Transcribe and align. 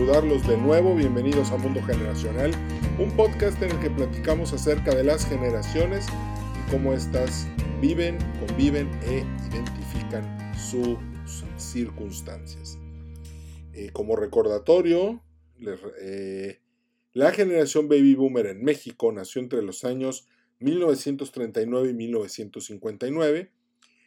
saludarlos 0.00 0.48
de 0.48 0.56
nuevo. 0.56 0.96
Bienvenidos 0.96 1.50
a 1.50 1.58
Mundo 1.58 1.82
Generacional, 1.82 2.52
un 2.98 3.14
podcast 3.16 3.60
en 3.60 3.70
el 3.70 3.80
que 3.80 3.90
platicamos 3.90 4.54
acerca 4.54 4.94
de 4.94 5.04
las 5.04 5.26
generaciones 5.26 6.06
y 6.08 6.70
cómo 6.70 6.94
éstas 6.94 7.46
viven, 7.82 8.16
conviven 8.46 8.88
e 9.02 9.26
identifican 9.50 10.24
sus 10.56 10.96
circunstancias. 11.58 12.78
Eh, 13.74 13.90
como 13.92 14.16
recordatorio, 14.16 15.22
eh, 16.00 16.62
la 17.12 17.30
generación 17.32 17.86
baby 17.86 18.14
boomer 18.14 18.46
en 18.46 18.64
México 18.64 19.12
nació 19.12 19.42
entre 19.42 19.60
los 19.60 19.84
años 19.84 20.26
1939 20.60 21.90
y 21.90 21.92
1959 21.92 23.50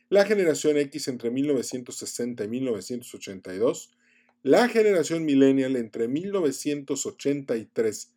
la 0.10 0.26
generación 0.26 0.78
X 0.78 1.08
entre 1.08 1.32
1960 1.32 2.44
y 2.44 2.48
1982, 2.48 3.92
la 4.44 4.70
generación 4.70 5.26
millennial 5.26 5.76
entre 5.76 6.08
1983 6.08 8.12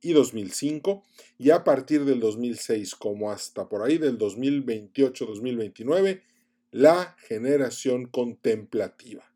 y 0.00 0.12
2005 0.12 1.02
y 1.38 1.50
a 1.50 1.64
partir 1.64 2.04
del 2.04 2.20
2006 2.20 2.94
como 2.94 3.30
hasta 3.30 3.68
por 3.68 3.82
ahí 3.82 3.98
del 3.98 4.18
2028-2029, 4.18 6.22
la 6.70 7.16
generación 7.28 8.06
contemplativa. 8.06 9.30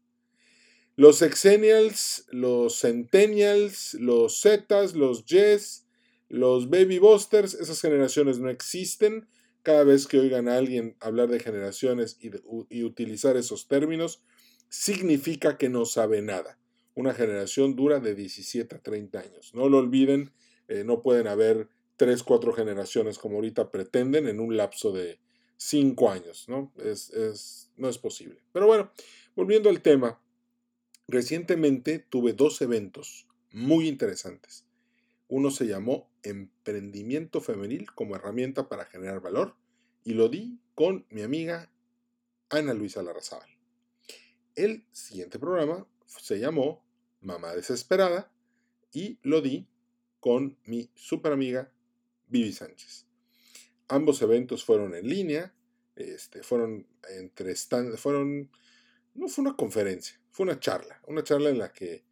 Los 0.96 1.20
exennials, 1.20 2.27
los 2.30 2.80
centennials, 2.80 3.94
los 3.94 4.41
zetas, 4.41 4.94
los 4.94 5.27
yes, 5.27 5.86
los 6.28 6.70
baby 6.70 6.98
busters, 6.98 7.55
esas 7.55 7.80
generaciones 7.80 8.39
no 8.39 8.48
existen 8.48 9.28
cada 9.62 9.84
vez 9.84 10.06
que 10.06 10.19
oigan 10.19 10.48
a 10.48 10.56
alguien 10.56 10.97
hablar 11.00 11.28
de 11.28 11.41
generaciones 11.41 12.19
y, 12.20 12.84
utilizar 12.84 13.36
esos 13.36 13.69
términos, 13.69 14.22
significa 14.69 15.59
que 15.59 15.69
no 15.69 15.84
sabe 15.84 16.22
nada. 16.22 16.59
Una 16.95 17.14
generación 17.14 17.77
dura 17.77 18.00
de 18.00 18.14
17 18.14 18.77
a 18.77 18.78
30 18.78 19.19
años. 19.19 19.55
No 19.55 19.69
lo 19.69 19.78
olviden, 19.78 20.33
eh, 20.69 20.84
no 20.84 21.03
pueden 21.03 21.27
haber 21.27 21.69
3, 21.97 22.23
4 22.23 22.53
generaciones 22.53 23.19
como 23.19 23.36
ahorita 23.36 23.70
pretenden 23.70 24.28
en 24.28 24.41
un 24.41 24.56
lapso 24.56 24.92
de 24.92 25.19
5 25.56 26.11
años, 26.11 26.48
¿no? 26.48 26.73
Es, 26.83 27.70
no 27.77 27.89
es 27.89 27.98
posible. 27.98 28.42
Pero 28.53 28.67
bueno, 28.67 28.92
volviendo 29.34 29.70
al 29.70 29.83
tema, 29.83 30.20
recientemente 31.08 31.98
tuve 31.98 32.33
dos 32.33 32.61
eventos 32.61 33.27
muy 33.53 33.89
interesantes. 33.89 34.67
Uno 35.28 35.51
se 35.51 35.67
llamó 35.67 36.08
Emprendimiento 36.23 37.41
Femenil 37.41 37.91
como 37.92 38.17
herramienta 38.17 38.69
para 38.69 38.84
generar 38.84 39.20
valor 39.20 39.56
y 40.05 40.14
lo 40.14 40.28
di 40.28 40.61
con 40.75 41.06
mi 41.11 41.23
amiga 41.23 41.70
Ana 42.48 42.75
Luisa 42.75 43.03
Larrazábal. 43.03 43.55
El 44.56 44.86
siguiente 44.90 45.38
programa 45.38 45.86
se 46.06 46.38
llamó 46.38 46.82
Mamá 47.20 47.54
Desesperada 47.54 48.32
y 48.90 49.18
lo 49.22 49.42
di 49.42 49.68
con 50.18 50.56
mi 50.64 50.90
super 50.94 51.32
amiga 51.32 51.70
Vivi 52.28 52.54
Sánchez. 52.54 53.04
Ambos 53.88 54.22
eventos 54.22 54.64
fueron 54.64 54.94
en 54.94 55.06
línea, 55.10 55.54
este, 55.94 56.42
fueron 56.42 56.86
entre 57.10 57.52
stand, 57.52 57.98
fueron, 57.98 58.50
no 59.12 59.28
fue 59.28 59.42
una 59.42 59.56
conferencia, 59.56 60.18
fue 60.30 60.44
una 60.44 60.58
charla, 60.58 61.02
una 61.06 61.22
charla 61.22 61.50
en 61.50 61.58
la 61.58 61.74
que 61.74 62.06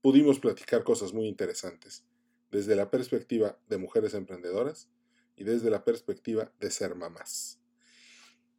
pudimos 0.00 0.40
platicar 0.40 0.84
cosas 0.84 1.12
muy 1.12 1.28
interesantes 1.28 2.02
desde 2.50 2.76
la 2.76 2.90
perspectiva 2.90 3.58
de 3.68 3.76
mujeres 3.76 4.14
emprendedoras 4.14 4.88
y 5.36 5.44
desde 5.44 5.68
la 5.68 5.84
perspectiva 5.84 6.50
de 6.60 6.70
ser 6.70 6.94
mamás. 6.94 7.60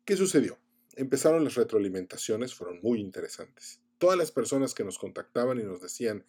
¿Qué 0.05 0.15
sucedió? 0.15 0.59
Empezaron 0.99 1.45
las 1.45 1.55
retroalimentaciones, 1.55 2.53
fueron 2.53 2.81
muy 2.81 2.99
interesantes. 2.99 3.79
Todas 3.99 4.17
las 4.17 4.33
personas 4.33 4.73
que 4.73 4.83
nos 4.83 4.97
contactaban 4.97 5.57
y 5.57 5.63
nos 5.63 5.81
decían, 5.81 6.25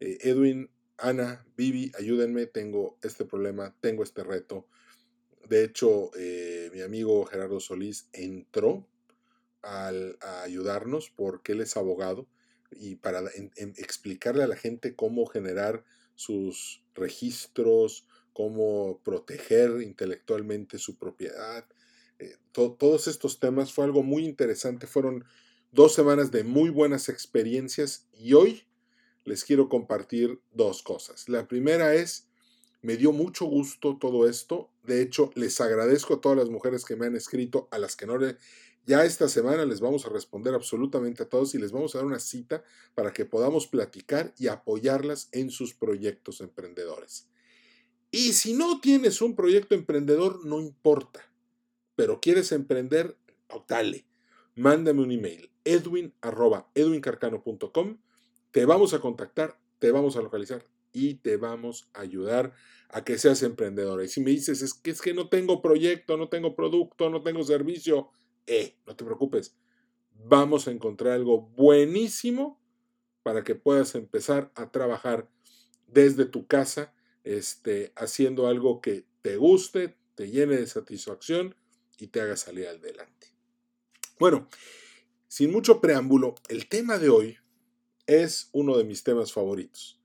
eh, 0.00 0.16
Edwin, 0.22 0.70
Ana, 0.96 1.44
Vivi, 1.54 1.92
ayúdenme, 1.98 2.46
tengo 2.46 2.98
este 3.02 3.26
problema, 3.26 3.76
tengo 3.82 4.02
este 4.02 4.24
reto. 4.24 4.68
De 5.50 5.64
hecho, 5.64 6.12
eh, 6.16 6.70
mi 6.72 6.80
amigo 6.80 7.26
Gerardo 7.26 7.60
Solís 7.60 8.08
entró 8.14 8.88
al, 9.60 10.16
a 10.22 10.44
ayudarnos 10.44 11.10
porque 11.10 11.52
él 11.52 11.60
es 11.60 11.76
abogado 11.76 12.26
y 12.70 12.94
para 12.94 13.20
explicarle 13.76 14.44
a 14.44 14.48
la 14.48 14.56
gente 14.56 14.96
cómo 14.96 15.26
generar 15.26 15.84
sus 16.14 16.82
registros, 16.94 18.08
cómo 18.32 19.02
proteger 19.04 19.82
intelectualmente 19.82 20.78
su 20.78 20.96
propiedad. 20.96 21.66
Eh, 22.18 22.36
todos 22.52 23.08
estos 23.08 23.38
temas 23.40 23.72
fue 23.72 23.84
algo 23.84 24.02
muy 24.02 24.24
interesante. 24.24 24.86
Fueron 24.86 25.24
dos 25.72 25.94
semanas 25.94 26.30
de 26.30 26.44
muy 26.44 26.70
buenas 26.70 27.08
experiencias 27.08 28.06
y 28.12 28.34
hoy 28.34 28.64
les 29.24 29.44
quiero 29.44 29.68
compartir 29.68 30.40
dos 30.52 30.82
cosas. 30.82 31.28
La 31.28 31.48
primera 31.48 31.94
es, 31.94 32.28
me 32.82 32.96
dio 32.96 33.12
mucho 33.12 33.44
gusto 33.46 33.98
todo 33.98 34.28
esto. 34.28 34.70
De 34.84 35.02
hecho, 35.02 35.30
les 35.34 35.60
agradezco 35.60 36.14
a 36.14 36.20
todas 36.20 36.38
las 36.38 36.48
mujeres 36.48 36.84
que 36.84 36.96
me 36.96 37.06
han 37.06 37.16
escrito, 37.16 37.68
a 37.70 37.78
las 37.78 37.96
que 37.96 38.06
no 38.06 38.16
le 38.16 38.36
ya 38.86 39.04
esta 39.04 39.28
semana 39.28 39.64
les 39.64 39.80
vamos 39.80 40.06
a 40.06 40.10
responder 40.10 40.54
absolutamente 40.54 41.24
a 41.24 41.28
todos 41.28 41.56
y 41.56 41.58
les 41.58 41.72
vamos 41.72 41.94
a 41.94 41.98
dar 41.98 42.06
una 42.06 42.20
cita 42.20 42.62
para 42.94 43.12
que 43.12 43.24
podamos 43.24 43.66
platicar 43.66 44.32
y 44.38 44.46
apoyarlas 44.46 45.28
en 45.32 45.50
sus 45.50 45.74
proyectos 45.74 46.40
emprendedores. 46.40 47.26
Y 48.12 48.32
si 48.34 48.54
no 48.54 48.80
tienes 48.80 49.20
un 49.20 49.34
proyecto 49.34 49.74
emprendedor, 49.74 50.46
no 50.46 50.60
importa, 50.60 51.28
pero 51.96 52.20
quieres 52.20 52.52
emprender, 52.52 53.16
dale, 53.66 54.06
mándame 54.54 55.02
un 55.02 55.10
email, 55.10 55.50
edwin 55.64 56.14
edwincarcano.com, 56.74 57.98
te 58.52 58.64
vamos 58.64 58.94
a 58.94 59.00
contactar, 59.00 59.58
te 59.78 59.90
vamos 59.90 60.16
a 60.16 60.22
localizar 60.22 60.64
y 60.92 61.14
te 61.14 61.36
vamos 61.36 61.88
a 61.94 62.00
ayudar 62.00 62.54
a 62.88 63.04
que 63.04 63.18
seas 63.18 63.42
emprendedor. 63.42 64.02
Y 64.02 64.08
si 64.08 64.20
me 64.20 64.30
dices, 64.30 64.62
es 64.62 64.74
que, 64.74 64.90
es 64.90 65.02
que 65.02 65.12
no 65.12 65.28
tengo 65.28 65.60
proyecto, 65.60 66.16
no 66.16 66.28
tengo 66.28 66.54
producto, 66.54 67.10
no 67.10 67.22
tengo 67.22 67.42
servicio, 67.42 68.10
eh, 68.46 68.76
no 68.86 68.94
te 68.94 69.04
preocupes, 69.04 69.56
vamos 70.24 70.68
a 70.68 70.70
encontrar 70.70 71.14
algo 71.14 71.48
buenísimo 71.56 72.60
para 73.22 73.42
que 73.42 73.54
puedas 73.54 73.94
empezar 73.94 74.52
a 74.54 74.70
trabajar 74.70 75.28
desde 75.86 76.26
tu 76.26 76.46
casa, 76.46 76.94
este, 77.24 77.92
haciendo 77.96 78.46
algo 78.46 78.80
que 78.80 79.04
te 79.22 79.36
guste, 79.36 79.96
te 80.14 80.30
llene 80.30 80.56
de 80.56 80.66
satisfacción 80.66 81.54
y 81.98 82.08
te 82.08 82.20
haga 82.20 82.36
salir 82.36 82.66
adelante. 82.66 83.32
Bueno, 84.18 84.48
sin 85.28 85.52
mucho 85.52 85.80
preámbulo, 85.80 86.34
el 86.48 86.68
tema 86.68 86.98
de 86.98 87.08
hoy 87.08 87.38
es 88.06 88.48
uno 88.52 88.76
de 88.76 88.84
mis 88.84 89.02
temas 89.02 89.32
favoritos. 89.32 90.00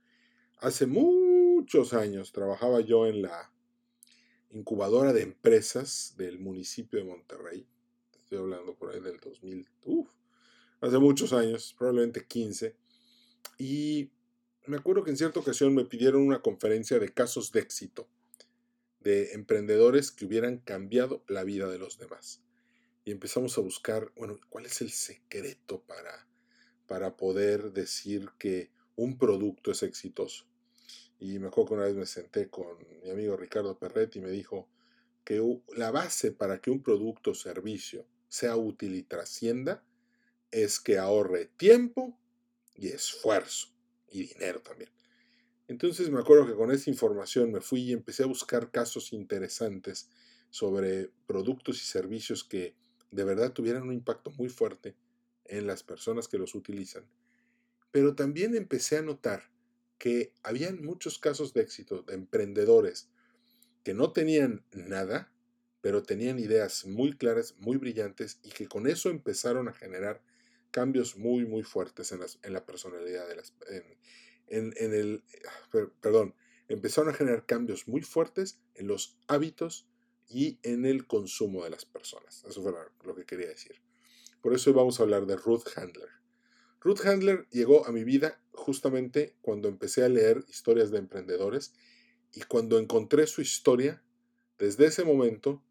Hace 0.59 0.85
muchos 0.85 1.93
años 1.93 2.31
trabajaba 2.31 2.81
yo 2.81 3.07
en 3.07 3.21
la 3.21 3.51
incubadora 4.51 5.13
de 5.13 5.21
empresas 5.21 6.15
del 6.17 6.39
municipio 6.39 6.99
de 6.99 7.05
Monterrey 7.05 7.67
estoy 8.31 8.45
hablando 8.45 8.75
por 8.75 8.93
ahí 8.93 9.01
del 9.01 9.19
2000, 9.19 9.67
hace 10.79 10.97
muchos 10.99 11.33
años, 11.33 11.75
probablemente 11.77 12.25
15, 12.25 12.77
y 13.57 14.09
me 14.67 14.77
acuerdo 14.77 15.03
que 15.03 15.11
en 15.11 15.17
cierta 15.17 15.41
ocasión 15.41 15.75
me 15.75 15.83
pidieron 15.83 16.21
una 16.21 16.41
conferencia 16.41 16.97
de 16.97 17.09
casos 17.09 17.51
de 17.51 17.59
éxito 17.59 18.07
de 19.03 19.33
emprendedores 19.33 20.11
que 20.11 20.25
hubieran 20.25 20.57
cambiado 20.57 21.23
la 21.27 21.43
vida 21.43 21.67
de 21.67 21.79
los 21.79 21.97
demás. 21.97 22.41
Y 23.03 23.11
empezamos 23.11 23.57
a 23.57 23.61
buscar, 23.61 24.11
bueno, 24.15 24.39
¿cuál 24.49 24.65
es 24.65 24.81
el 24.81 24.91
secreto 24.91 25.81
para, 25.81 26.27
para 26.87 27.17
poder 27.17 27.71
decir 27.73 28.29
que 28.37 28.71
un 28.95 29.17
producto 29.17 29.71
es 29.71 29.83
exitoso? 29.83 30.45
Y 31.19 31.39
me 31.39 31.47
acuerdo 31.47 31.69
que 31.69 31.73
una 31.75 31.85
vez 31.85 31.95
me 31.95 32.05
senté 32.05 32.49
con 32.49 32.77
mi 33.03 33.09
amigo 33.09 33.37
Ricardo 33.37 33.77
Perretti 33.77 34.19
y 34.19 34.21
me 34.21 34.31
dijo 34.31 34.67
que 35.23 35.41
la 35.75 35.91
base 35.91 36.31
para 36.31 36.59
que 36.59 36.71
un 36.71 36.81
producto 36.81 37.31
o 37.31 37.35
servicio 37.35 38.05
sea 38.27 38.55
útil 38.55 38.95
y 38.95 39.03
trascienda 39.03 39.83
es 40.51 40.79
que 40.79 40.97
ahorre 40.97 41.45
tiempo 41.57 42.17
y 42.75 42.87
esfuerzo 42.87 43.69
y 44.09 44.27
dinero 44.27 44.61
también. 44.61 44.89
Entonces 45.71 46.09
me 46.09 46.19
acuerdo 46.19 46.45
que 46.45 46.53
con 46.53 46.69
esa 46.69 46.89
información 46.89 47.51
me 47.51 47.61
fui 47.61 47.81
y 47.81 47.93
empecé 47.93 48.23
a 48.23 48.27
buscar 48.27 48.71
casos 48.71 49.13
interesantes 49.13 50.09
sobre 50.49 51.09
productos 51.27 51.81
y 51.81 51.85
servicios 51.85 52.43
que 52.43 52.75
de 53.09 53.23
verdad 53.23 53.53
tuvieran 53.53 53.83
un 53.83 53.93
impacto 53.93 54.31
muy 54.31 54.49
fuerte 54.49 54.97
en 55.45 55.67
las 55.67 55.81
personas 55.81 56.27
que 56.27 56.37
los 56.37 56.55
utilizan. 56.55 57.05
Pero 57.89 58.15
también 58.15 58.53
empecé 58.53 58.97
a 58.97 59.01
notar 59.01 59.49
que 59.97 60.33
habían 60.43 60.83
muchos 60.83 61.19
casos 61.19 61.53
de 61.53 61.61
éxito 61.61 62.01
de 62.01 62.15
emprendedores 62.15 63.09
que 63.83 63.93
no 63.93 64.11
tenían 64.11 64.65
nada 64.73 65.31
pero 65.79 66.03
tenían 66.03 66.37
ideas 66.37 66.85
muy 66.85 67.13
claras, 67.13 67.55
muy 67.59 67.77
brillantes 67.77 68.39
y 68.43 68.49
que 68.49 68.67
con 68.67 68.87
eso 68.87 69.09
empezaron 69.09 69.69
a 69.69 69.73
generar 69.73 70.21
cambios 70.69 71.17
muy, 71.17 71.45
muy 71.45 71.63
fuertes 71.63 72.11
en, 72.11 72.53
la 72.53 72.65
personalidad 72.65 73.27
de 73.27 73.35
las... 73.37 73.53
En, 73.69 73.83
el, 74.51 75.23
perdón, 76.01 76.35
empezaron 76.67 77.13
a 77.13 77.17
generar 77.17 77.45
cambios 77.45 77.87
muy 77.87 78.01
fuertes 78.01 78.59
en 78.75 78.87
los 78.87 79.17
hábitos 79.27 79.87
y 80.27 80.59
en 80.63 80.85
el 80.85 81.07
consumo 81.07 81.63
de 81.63 81.69
las 81.69 81.85
personas. 81.85 82.43
Eso 82.47 82.61
fue 82.61 82.73
lo 83.03 83.15
que 83.15 83.25
quería 83.25 83.47
decir. 83.47 83.81
Por 84.41 84.53
eso 84.53 84.69
hoy 84.69 84.75
vamos 84.75 84.99
a 84.99 85.03
hablar 85.03 85.25
de 85.25 85.35
Ruth 85.35 85.67
Handler. 85.75 86.09
Ruth 86.79 87.05
Handler 87.05 87.47
llegó 87.51 87.85
a 87.85 87.91
mi 87.91 88.03
vida 88.03 88.41
justamente 88.53 89.35
cuando 89.41 89.67
empecé 89.67 90.03
a 90.03 90.09
leer 90.09 90.43
historias 90.49 90.89
de 90.89 90.97
emprendedores 90.97 91.73
y 92.33 92.41
cuando 92.41 92.79
encontré 92.79 93.27
su 93.27 93.41
historia, 93.41 94.01
desde 94.57 94.85
ese 94.85 95.03
momento, 95.03 95.63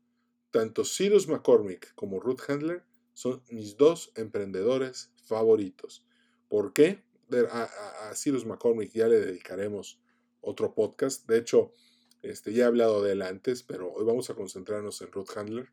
tanto 0.50 0.84
Cyrus 0.84 1.26
McCormick 1.26 1.94
como 1.94 2.20
Ruth 2.20 2.42
Handler 2.48 2.84
son 3.14 3.42
mis 3.50 3.76
dos 3.76 4.12
emprendedores 4.14 5.10
favoritos. 5.24 6.06
¿Por 6.48 6.72
qué? 6.72 7.02
A, 7.50 8.12
Cyrus 8.14 8.44
McCormick 8.44 8.92
ya 8.92 9.08
le 9.08 9.20
dedicaremos 9.20 10.00
otro 10.40 10.74
podcast. 10.74 11.26
De 11.28 11.38
hecho, 11.38 11.72
este, 12.22 12.52
ya 12.52 12.64
he 12.64 12.66
hablado 12.66 13.02
de 13.02 13.12
él 13.12 13.22
antes, 13.22 13.62
pero 13.62 13.92
hoy 13.92 14.04
vamos 14.04 14.30
a 14.30 14.34
concentrarnos 14.34 15.00
en 15.02 15.12
Ruth 15.12 15.36
Handler. 15.36 15.70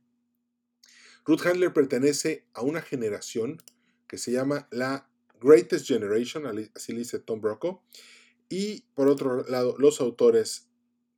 Ruth 1.26 1.46
Handler 1.46 1.74
pertenece 1.74 2.48
a 2.54 2.62
una 2.62 2.82
generación 2.82 3.62
que 4.08 4.18
se 4.18 4.32
llama 4.32 4.68
la 4.72 5.10
Greatest 5.42 5.88
Generation, 5.88 6.46
así 6.74 6.94
le 6.94 7.00
dice 7.00 7.20
Tom 7.20 7.42
Brokaw. 7.42 7.82
Y 8.50 8.82
por 8.94 9.08
otro 9.10 9.44
lado, 9.48 9.76
los 9.78 10.00
autores, 10.00 10.70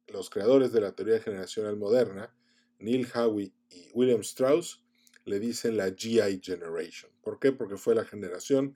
los 0.08 0.30
creadores 0.30 0.72
de 0.72 0.82
la 0.82 0.94
teoría 0.94 1.20
generacional 1.20 1.78
moderna, 1.78 2.34
Neil 2.80 3.08
Howie 3.14 3.54
y 3.70 3.90
William 3.94 4.22
Strauss, 4.22 4.84
le 5.26 5.40
dicen 5.40 5.78
la 5.78 5.92
GI 5.92 6.42
Generation. 6.42 7.12
¿Por 7.22 7.40
qué? 7.40 7.52
Porque 7.52 7.78
fue 7.78 7.94
la 7.94 8.06
generación 8.06 8.76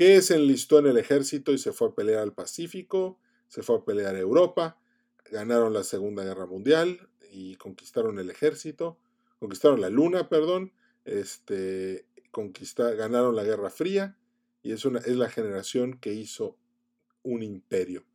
que 0.00 0.22
se 0.22 0.34
enlistó 0.34 0.78
en 0.78 0.86
el 0.86 0.96
ejército 0.96 1.52
y 1.52 1.58
se 1.58 1.72
fue 1.72 1.88
a 1.88 1.94
pelear 1.94 2.22
al 2.22 2.32
Pacífico, 2.32 3.20
se 3.48 3.62
fue 3.62 3.76
a 3.76 3.84
pelear 3.84 4.14
a 4.14 4.18
Europa, 4.18 4.80
ganaron 5.30 5.74
la 5.74 5.84
Segunda 5.84 6.24
Guerra 6.24 6.46
Mundial 6.46 7.10
y 7.30 7.56
conquistaron 7.56 8.18
el 8.18 8.30
ejército, 8.30 8.98
conquistaron 9.38 9.82
la 9.82 9.90
Luna, 9.90 10.30
perdón, 10.30 10.72
este, 11.04 12.06
ganaron 12.96 13.36
la 13.36 13.44
Guerra 13.44 13.68
Fría 13.68 14.16
y 14.62 14.72
es, 14.72 14.86
una, 14.86 15.00
es 15.00 15.16
la 15.16 15.28
generación 15.28 16.00
que 16.00 16.14
hizo 16.14 16.56
un 17.22 17.42
imperio, 17.42 18.06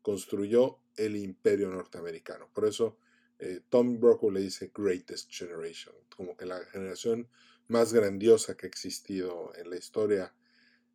construyó 0.00 0.78
el 0.96 1.14
imperio 1.14 1.68
norteamericano. 1.68 2.48
Por 2.54 2.64
eso 2.64 2.96
eh, 3.38 3.60
Tom 3.68 4.00
Brokaw 4.00 4.30
le 4.30 4.40
dice 4.40 4.72
Greatest 4.74 5.30
Generation, 5.30 5.94
como 6.16 6.38
que 6.38 6.46
la 6.46 6.64
generación 6.64 7.28
más 7.68 7.92
grandiosa 7.92 8.56
que 8.56 8.64
ha 8.64 8.70
existido 8.70 9.52
en 9.56 9.68
la 9.68 9.76
historia 9.76 10.34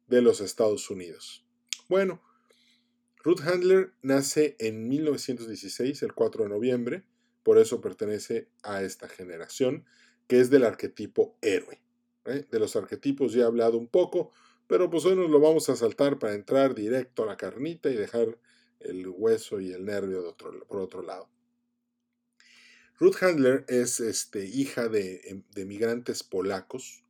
de 0.09 0.21
los 0.21 0.41
Estados 0.41 0.89
Unidos. 0.89 1.45
Bueno, 1.87 2.21
Ruth 3.23 3.41
Handler 3.41 3.93
nace 4.01 4.55
en 4.59 4.87
1916, 4.87 6.03
el 6.03 6.13
4 6.13 6.43
de 6.43 6.49
noviembre, 6.49 7.03
por 7.43 7.57
eso 7.57 7.81
pertenece 7.81 8.49
a 8.63 8.81
esta 8.81 9.07
generación, 9.07 9.85
que 10.27 10.39
es 10.39 10.49
del 10.49 10.63
arquetipo 10.63 11.37
héroe. 11.41 11.81
¿eh? 12.25 12.45
De 12.49 12.59
los 12.59 12.75
arquetipos 12.75 13.33
ya 13.33 13.41
he 13.41 13.45
hablado 13.45 13.77
un 13.77 13.87
poco, 13.87 14.31
pero 14.67 14.89
pues 14.89 15.05
hoy 15.05 15.15
nos 15.15 15.29
lo 15.29 15.39
vamos 15.39 15.69
a 15.69 15.75
saltar 15.75 16.19
para 16.19 16.33
entrar 16.33 16.75
directo 16.75 17.23
a 17.23 17.25
la 17.25 17.37
carnita 17.37 17.89
y 17.89 17.95
dejar 17.95 18.37
el 18.79 19.07
hueso 19.07 19.59
y 19.59 19.71
el 19.71 19.85
nervio 19.85 20.35
por 20.67 20.79
otro 20.79 21.01
lado. 21.01 21.29
Ruth 22.99 23.23
Handler 23.23 23.65
es 23.67 23.99
este, 23.99 24.45
hija 24.45 24.89
de, 24.89 25.21
em, 25.25 25.43
de 25.55 25.65
migrantes 25.65 26.21
polacos. 26.21 27.03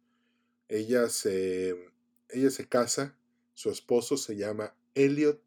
Ella 0.67 1.09
se, 1.09 1.88
ella 2.29 2.49
se 2.49 2.67
casa, 2.67 3.17
su 3.53 3.69
esposo 3.69 4.17
se 4.17 4.35
llama 4.35 4.75
Elliot 4.95 5.41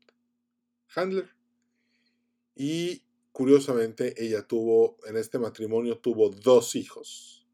Handler. 0.95 1.31
Y 2.55 3.05
curiosamente 3.33 4.15
ella 4.23 4.47
tuvo, 4.47 4.99
en 5.07 5.17
este 5.17 5.39
matrimonio 5.39 5.99
tuvo 5.99 6.31
dos 6.31 6.77
hijos. 6.77 7.47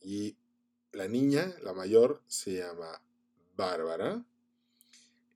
Y 0.00 0.36
la 0.92 1.08
niña, 1.08 1.54
la 1.62 1.72
mayor, 1.72 2.22
se 2.26 2.54
llama 2.54 3.02
Bárbara. 3.56 4.24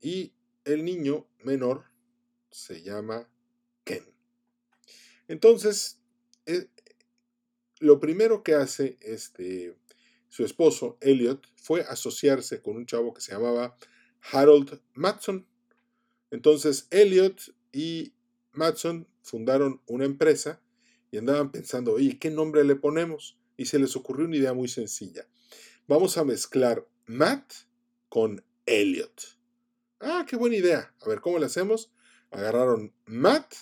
Y 0.01 0.33
el 0.65 0.85
niño 0.85 1.27
menor 1.45 1.85
se 2.51 2.83
llama 2.83 3.29
Ken. 3.85 4.05
Entonces, 5.29 6.01
eh, 6.47 6.69
lo 7.81 8.01
primero 8.01 8.43
que 8.43 8.55
hace 8.55 8.99
este, 9.01 9.77
su 10.29 10.45
esposo, 10.45 10.99
Elliot, 11.01 11.47
fue 11.57 11.83
asociarse 11.83 12.61
con 12.63 12.77
un 12.77 12.87
chavo 12.87 13.15
que 13.15 13.21
se 13.21 13.33
llamaba 13.33 13.77
Harold 14.33 14.81
Matson. 14.95 15.47
Entonces, 16.31 16.87
Elliot 16.91 17.55
y 17.73 18.13
Matson 18.53 19.07
fundaron 19.23 19.81
una 19.87 20.05
empresa 20.05 20.61
y 21.11 21.19
andaban 21.19 21.51
pensando, 21.51 21.95
oye, 21.95 22.19
¿qué 22.19 22.31
nombre 22.31 22.65
le 22.65 22.77
ponemos? 22.77 23.39
Y 23.57 23.67
se 23.67 23.79
les 23.79 23.97
ocurrió 23.97 24.27
una 24.27 24.37
idea 24.37 24.53
muy 24.53 24.69
sencilla. 24.69 25.27
Vamos 25.87 26.19
a 26.19 26.25
mezclar 26.25 26.87
Matt 27.07 27.53
con 28.09 28.45
Elliot. 28.67 29.39
Ah, 30.01 30.27
qué 30.29 30.37
buena 30.37 30.57
idea. 30.57 30.95
A 31.01 31.09
ver, 31.09 31.21
¿cómo 31.21 31.39
le 31.39 31.47
hacemos? 31.47 31.91
Agarraron 32.31 32.93
Matt, 33.07 33.55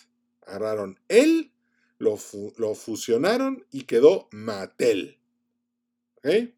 agarraron 0.42 0.98
él, 1.08 1.52
lo, 1.98 2.18
lo 2.58 2.74
fusionaron 2.74 3.64
y 3.70 3.84
quedó 3.84 4.28
Mattel. 4.32 5.18
¿Ok? 6.16 6.55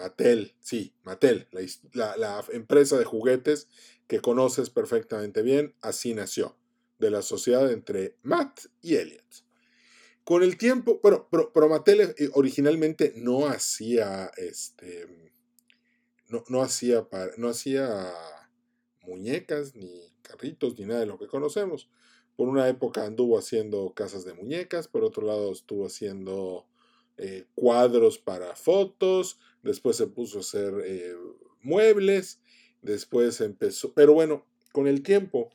Mattel, 0.00 0.54
sí, 0.60 0.94
Mattel, 1.02 1.46
la, 1.92 2.42
empresa 2.52 2.98
de 2.98 3.04
juguetes 3.04 3.68
que 4.06 4.20
conoces 4.20 4.70
perfectamente 4.70 5.42
bien, 5.42 5.74
así 5.82 6.14
nació, 6.14 6.56
de 6.98 7.10
la 7.10 7.20
sociedad 7.20 7.70
entre 7.70 8.16
Matt 8.22 8.60
y 8.80 8.96
Elliot. 8.96 9.44
Con 10.24 10.42
el 10.42 10.56
tiempo, 10.56 11.00
bueno, 11.02 11.28
pero, 11.30 11.68
Mattel 11.68 12.00
eh, 12.00 12.30
originalmente 12.32 13.12
no 13.16 13.46
hacía, 13.46 14.30
este, 14.38 15.06
no, 16.28 16.44
no 16.48 16.62
hacía, 16.62 17.06
no 17.36 17.48
hacía 17.48 18.10
muñecas, 19.02 19.74
ni 19.74 20.14
carritos, 20.22 20.78
ni 20.78 20.86
nada 20.86 21.00
de 21.00 21.06
lo 21.06 21.18
que 21.18 21.26
conocemos. 21.26 21.90
Por 22.36 22.48
una 22.48 22.68
época 22.68 23.04
anduvo 23.04 23.38
haciendo 23.38 23.92
casas 23.92 24.24
de 24.24 24.32
muñecas, 24.32 24.88
por 24.88 25.04
otro 25.04 25.26
lado 25.26 25.52
estuvo 25.52 25.84
haciendo 25.84 26.69
eh, 27.22 27.46
cuadros 27.54 28.16
para 28.16 28.56
fotos, 28.56 29.38
después 29.62 29.96
se 29.96 30.06
puso 30.06 30.38
a 30.38 30.40
hacer 30.40 30.72
eh, 30.86 31.14
muebles, 31.60 32.40
después 32.80 33.42
empezó, 33.42 33.92
pero 33.92 34.14
bueno, 34.14 34.46
con 34.72 34.86
el 34.86 35.02
tiempo, 35.02 35.50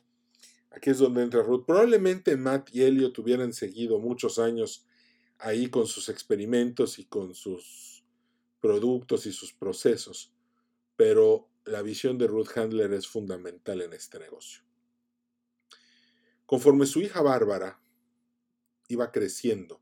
aquí 0.70 0.90
es 0.90 0.98
donde 0.98 1.22
entra 1.22 1.42
Ruth, 1.42 1.64
probablemente 1.66 2.36
Matt 2.36 2.68
y 2.72 2.84
Elliot 2.84 3.18
hubieran 3.18 3.52
seguido 3.52 3.98
muchos 3.98 4.38
años 4.38 4.86
ahí 5.38 5.68
con 5.68 5.88
sus 5.88 6.08
experimentos 6.08 7.00
y 7.00 7.04
con 7.06 7.34
sus 7.34 8.04
productos 8.60 9.26
y 9.26 9.32
sus 9.32 9.52
procesos, 9.52 10.32
pero 10.94 11.48
la 11.64 11.82
visión 11.82 12.16
de 12.16 12.28
Ruth 12.28 12.56
Handler 12.56 12.92
es 12.92 13.08
fundamental 13.08 13.80
en 13.80 13.92
este 13.92 14.20
negocio. 14.20 14.62
Conforme 16.46 16.86
su 16.86 17.00
hija 17.00 17.22
Bárbara 17.22 17.80
iba 18.86 19.10
creciendo, 19.10 19.80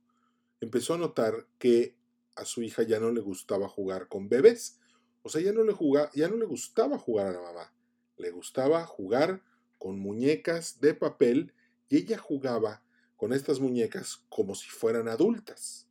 empezó 0.64 0.94
a 0.94 0.99
notar 0.99 1.47
que 1.59 1.97
a 2.35 2.44
su 2.44 2.62
hija 2.62 2.83
ya 2.83 3.00
no 3.00 3.11
le 3.11 3.21
gustaba 3.21 3.68
jugar 3.68 4.09
con 4.09 4.28
bebés. 4.28 4.78
O 5.23 5.28
sea, 5.28 5.40
ya 5.40 5.52
no 5.52 5.64
le, 5.64 5.75
ya 6.14 6.28
no 6.28 6.37
le 6.37 6.44
gustaba 6.44 6.99
jugar 6.99 7.28
a 7.28 7.33
la 7.33 7.40
mamá. 7.40 7.73
Le 8.16 8.30
gustaba 8.30 8.85
jugar 8.87 9.42
con 9.78 9.99
muñecas 9.99 10.80
de 10.80 10.94
papel 10.94 11.54
y 11.88 11.99
ella 11.99 12.18
jugaba 12.18 12.83
con 13.16 13.33
estas 13.33 13.61
muñecas 13.61 14.25
como 14.28 14.54
si 14.54 14.68
fueran 14.68 15.09
adultas. 15.09 15.88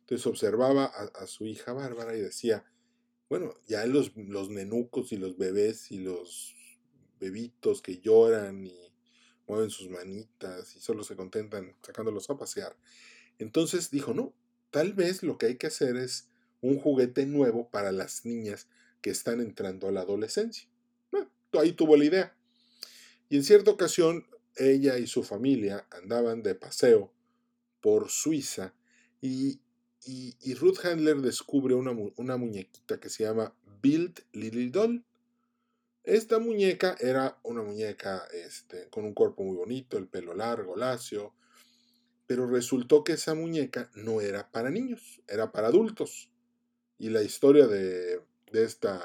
Entonces 0.00 0.26
observaba 0.26 0.84
a, 0.84 1.26
su 1.26 1.46
hija 1.46 1.72
Bárbara 1.72 2.14
y 2.16 2.20
decía, 2.20 2.64
bueno, 3.28 3.54
ya 3.66 3.86
los, 3.86 4.14
los 4.16 4.50
nenucos 4.50 5.12
y 5.12 5.16
los 5.16 5.38
bebés 5.38 5.90
y 5.90 5.98
los 5.98 6.54
bebitos 7.18 7.80
que 7.80 8.00
lloran 8.00 8.66
y 8.66 8.92
mueven 9.46 9.70
sus 9.70 9.88
manitas 9.88 10.76
y 10.76 10.80
solo 10.80 11.04
se 11.04 11.16
contentan 11.16 11.74
sacándolos 11.82 12.28
a 12.30 12.36
pasear. 12.36 12.76
Entonces 13.38 13.90
dijo, 13.90 14.14
no, 14.14 14.32
tal 14.70 14.92
vez 14.92 15.22
lo 15.22 15.38
que 15.38 15.46
hay 15.46 15.56
que 15.56 15.66
hacer 15.66 15.96
es 15.96 16.28
un 16.60 16.78
juguete 16.78 17.26
nuevo 17.26 17.68
para 17.68 17.92
las 17.92 18.24
niñas 18.24 18.68
que 19.00 19.10
están 19.10 19.40
entrando 19.40 19.88
a 19.88 19.92
la 19.92 20.00
adolescencia. 20.00 20.68
ahí 21.52 21.72
tuvo 21.72 21.96
la 21.96 22.04
idea. 22.04 22.36
Y 23.28 23.36
en 23.36 23.44
cierta 23.44 23.70
ocasión, 23.70 24.26
ella 24.56 24.98
y 24.98 25.06
su 25.06 25.22
familia 25.22 25.86
andaban 25.90 26.42
de 26.42 26.54
paseo 26.54 27.12
por 27.80 28.10
Suiza 28.10 28.74
y, 29.20 29.60
Ruth 30.58 30.84
Handler 30.84 31.18
descubre 31.18 31.74
una, 31.74 31.92
una, 32.16 32.36
muñequita 32.36 32.98
que 32.98 33.08
se 33.08 33.24
llama 33.24 33.54
Build 33.82 34.20
Little 34.32 34.70
Doll. 34.70 35.04
Esta 36.02 36.38
muñeca 36.38 36.96
era 37.00 37.38
una 37.42 37.62
muñeca 37.62 38.26
este, 38.32 38.88
con 38.90 39.04
un 39.04 39.14
cuerpo 39.14 39.42
muy 39.42 39.56
bonito, 39.56 39.96
el 39.96 40.06
pelo 40.06 40.34
largo, 40.34 40.76
lacio, 40.76 41.34
pero 42.34 42.48
resultó 42.48 43.04
que 43.04 43.12
esa 43.12 43.32
muñeca 43.36 43.92
no 43.94 44.20
era 44.20 44.50
para 44.50 44.68
niños, 44.68 45.22
era 45.28 45.52
para 45.52 45.68
adultos. 45.68 46.32
Y 46.98 47.10
la 47.10 47.22
historia 47.22 47.68
de, 47.68 48.22
esta 48.52 49.00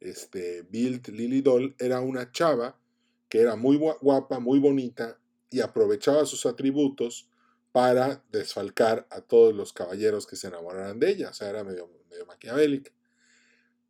este, 0.00 0.62
Build 0.62 1.08
Lily 1.08 1.42
Doll 1.42 1.76
era 1.78 2.00
una 2.00 2.32
chava 2.32 2.80
que 3.28 3.42
era 3.42 3.56
muy 3.56 3.76
guapa, 3.76 4.38
muy 4.38 4.58
bonita 4.58 5.20
y 5.50 5.60
aprovechaba 5.60 6.24
sus 6.24 6.46
atributos 6.46 7.28
para 7.72 8.24
desfalcar 8.32 9.06
a 9.10 9.20
todos 9.20 9.54
los 9.54 9.74
caballeros 9.74 10.26
que 10.26 10.36
se 10.36 10.46
enamoraran 10.46 10.98
de 10.98 11.10
ella. 11.10 11.28
O 11.28 11.34
sea, 11.34 11.50
era 11.50 11.62
medio, 11.62 11.90
medio 12.08 12.24
maquiavélica. 12.24 12.90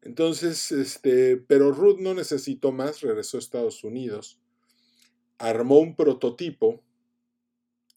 Entonces, 0.02 0.72
este, 0.72 1.36
pero 1.36 1.70
Ruth 1.70 2.00
no 2.00 2.14
necesitó 2.14 2.72
más, 2.72 3.00
regresó 3.00 3.36
a 3.36 3.40
Estados 3.40 3.84
Unidos, 3.84 4.40
armó 5.38 5.78
un 5.78 5.94
prototipo 5.94 6.82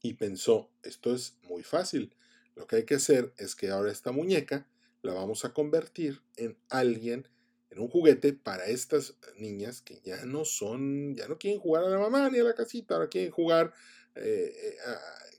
y 0.07 0.13
pensó, 0.13 0.69
esto 0.83 1.13
es 1.13 1.37
muy 1.43 1.63
fácil, 1.63 2.15
lo 2.55 2.65
que 2.65 2.77
hay 2.77 2.85
que 2.85 2.95
hacer 2.95 3.33
es 3.37 3.55
que 3.55 3.69
ahora 3.69 3.91
esta 3.91 4.11
muñeca 4.11 4.67
la 5.01 5.13
vamos 5.13 5.45
a 5.45 5.53
convertir 5.53 6.21
en 6.37 6.57
alguien, 6.69 7.27
en 7.69 7.79
un 7.79 7.89
juguete 7.89 8.33
para 8.33 8.67
estas 8.67 9.15
niñas 9.37 9.81
que 9.81 9.99
ya 10.03 10.25
no 10.25 10.45
son, 10.45 11.15
ya 11.15 11.27
no 11.27 11.37
quieren 11.37 11.59
jugar 11.59 11.83
a 11.83 11.89
la 11.89 11.99
mamá 11.99 12.29
ni 12.29 12.39
a 12.39 12.43
la 12.43 12.55
casita, 12.55 12.95
ahora 12.95 13.09
quieren 13.09 13.31
jugar 13.31 13.73
eh, 14.15 14.53
eh, 14.55 14.75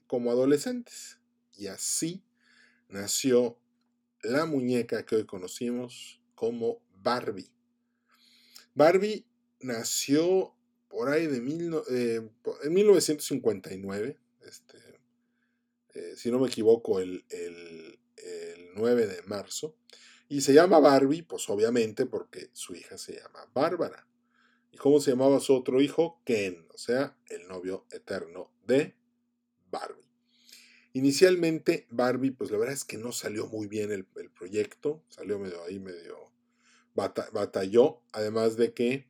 como 0.07 0.31
adolescentes. 0.31 1.19
Y 1.57 1.67
así 1.67 2.23
nació 2.89 3.59
la 4.23 4.45
muñeca 4.45 5.05
que 5.05 5.17
hoy 5.17 5.27
conocimos 5.27 6.21
como 6.35 6.81
Barbie. 6.95 7.51
Barbie 8.75 9.27
nació 9.61 10.55
por 10.89 11.09
ahí 11.09 11.27
de 11.27 11.41
mil, 11.41 11.75
eh, 11.91 12.21
en 12.63 12.73
1959, 12.73 14.19
este, 14.49 16.17
si 16.17 16.31
no 16.31 16.39
me 16.39 16.49
equivoco, 16.49 17.01
el, 17.01 17.25
el, 17.31 17.99
9 18.75 19.07
de 19.07 19.23
marzo. 19.23 19.77
Y 20.29 20.43
se 20.43 20.53
llama 20.53 20.79
Barbie, 20.79 21.23
pues 21.23 21.49
obviamente 21.49 22.07
porque 22.07 22.51
su 22.53 22.75
hija 22.75 22.99
se 22.99 23.15
llama 23.15 23.51
Bárbara. 23.55 24.07
¿Y 24.71 24.77
cómo 24.77 25.01
se 25.01 25.11
llamaba 25.11 25.41
su 25.41 25.55
otro 25.55 25.81
hijo? 25.81 26.21
Ken, 26.25 26.67
o 26.73 26.79
sea, 26.79 27.17
el 27.29 27.49
novio 27.49 27.87
eterno 27.91 28.53
de 28.67 28.95
Barbie. 29.71 30.09
Inicialmente 30.93 31.87
Barbie, 31.91 32.31
pues 32.31 32.51
la 32.51 32.59
verdad 32.59 32.75
es 32.75 32.85
que 32.85 32.99
no 32.99 33.13
salió 33.13 33.47
muy 33.47 33.67
bien 33.67 33.91
el, 33.91 34.05
proyecto, 34.05 35.03
salió 35.09 35.39
medio 35.39 35.63
ahí, 35.65 35.79
medio 35.79 36.33
batalló, 36.95 38.03
además 38.13 38.57
de 38.57 38.73
que 38.75 39.09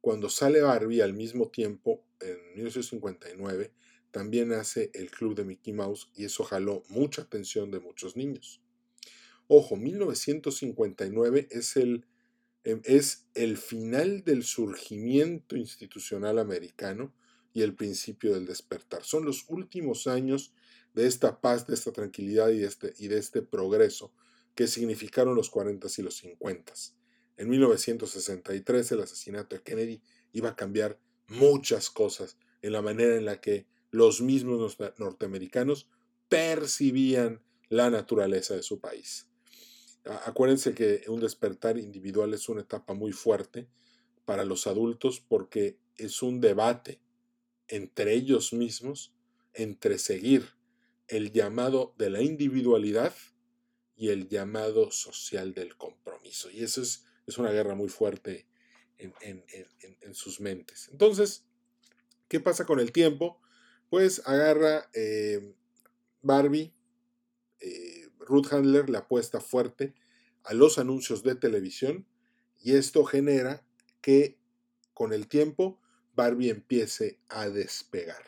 cuando 0.00 0.28
sale 0.28 0.60
Barbie 0.60 1.00
al 1.00 1.14
mismo 1.14 1.48
tiempo, 1.48 2.04
en 2.20 2.36
1959, 2.54 3.72
también 4.12 4.52
hace 4.52 4.90
el 4.94 5.10
club 5.10 5.34
de 5.34 5.44
Mickey 5.44 5.72
Mouse 5.72 6.10
y 6.14 6.26
eso 6.26 6.44
jaló 6.44 6.84
mucha 6.88 7.22
atención 7.22 7.70
de 7.70 7.80
muchos 7.80 8.14
niños. 8.14 8.60
Ojo, 9.48 9.76
1959 9.76 11.48
es 11.50 11.76
el, 11.76 12.06
em, 12.62 12.80
es 12.84 13.26
el 13.34 13.56
final 13.56 14.22
del 14.22 14.44
surgimiento 14.44 15.56
institucional 15.56 16.38
americano 16.38 17.12
y 17.52 17.62
el 17.62 17.74
principio 17.74 18.34
del 18.34 18.46
despertar. 18.46 19.02
Son 19.02 19.24
los 19.24 19.44
últimos 19.48 20.06
años 20.06 20.54
de 20.94 21.06
esta 21.06 21.40
paz, 21.40 21.66
de 21.66 21.74
esta 21.74 21.92
tranquilidad 21.92 22.50
y 22.50 22.58
de 22.58 22.66
este, 22.66 22.94
y 22.98 23.08
de 23.08 23.18
este 23.18 23.42
progreso 23.42 24.12
que 24.54 24.66
significaron 24.66 25.34
los 25.34 25.50
40 25.50 25.88
y 25.96 26.02
los 26.02 26.16
50. 26.16 26.74
En 27.38 27.48
1963 27.48 28.92
el 28.92 29.00
asesinato 29.00 29.56
de 29.56 29.62
Kennedy 29.62 30.02
iba 30.32 30.50
a 30.50 30.56
cambiar 30.56 30.98
muchas 31.28 31.90
cosas 31.90 32.36
en 32.60 32.72
la 32.72 32.82
manera 32.82 33.16
en 33.16 33.24
la 33.24 33.40
que 33.40 33.66
los 33.92 34.20
mismos 34.20 34.76
norteamericanos 34.98 35.86
percibían 36.28 37.40
la 37.68 37.90
naturaleza 37.90 38.56
de 38.56 38.64
su 38.64 38.80
país. 38.80 39.28
Acuérdense 40.26 40.74
que 40.74 41.04
un 41.06 41.20
despertar 41.20 41.78
individual 41.78 42.34
es 42.34 42.48
una 42.48 42.62
etapa 42.62 42.94
muy 42.94 43.12
fuerte 43.12 43.68
para 44.24 44.44
los 44.44 44.66
adultos 44.66 45.20
porque 45.20 45.78
es 45.96 46.22
un 46.22 46.40
debate 46.40 47.00
entre 47.68 48.14
ellos 48.14 48.52
mismos 48.52 49.14
entre 49.54 49.98
seguir 49.98 50.54
el 51.06 51.30
llamado 51.30 51.94
de 51.98 52.10
la 52.10 52.22
individualidad 52.22 53.14
y 53.94 54.08
el 54.08 54.28
llamado 54.28 54.90
social 54.90 55.52
del 55.52 55.76
compromiso. 55.76 56.50
Y 56.50 56.64
eso 56.64 56.80
es, 56.80 57.04
es 57.26 57.36
una 57.38 57.50
guerra 57.50 57.74
muy 57.74 57.88
fuerte 57.88 58.46
en, 58.98 60.14
sus 60.14 60.40
mentes. 60.40 60.88
Entonces, 60.90 61.44
¿qué 62.28 62.40
pasa 62.40 62.64
con 62.64 62.80
el 62.80 62.92
tiempo? 62.92 63.41
Pues 63.92 64.22
agarra 64.24 64.88
eh, 64.94 65.54
Barbie, 66.22 66.72
eh, 67.60 68.08
Ruth 68.20 68.50
Handler 68.50 68.88
le 68.88 68.96
apuesta 68.96 69.38
fuerte 69.38 69.92
a 70.44 70.54
los 70.54 70.78
anuncios 70.78 71.22
de 71.22 71.34
televisión 71.34 72.06
y 72.58 72.72
esto 72.72 73.04
genera 73.04 73.66
que 74.00 74.38
con 74.94 75.12
el 75.12 75.28
tiempo 75.28 75.78
Barbie 76.14 76.48
empiece 76.48 77.20
a 77.28 77.50
despegar. 77.50 78.24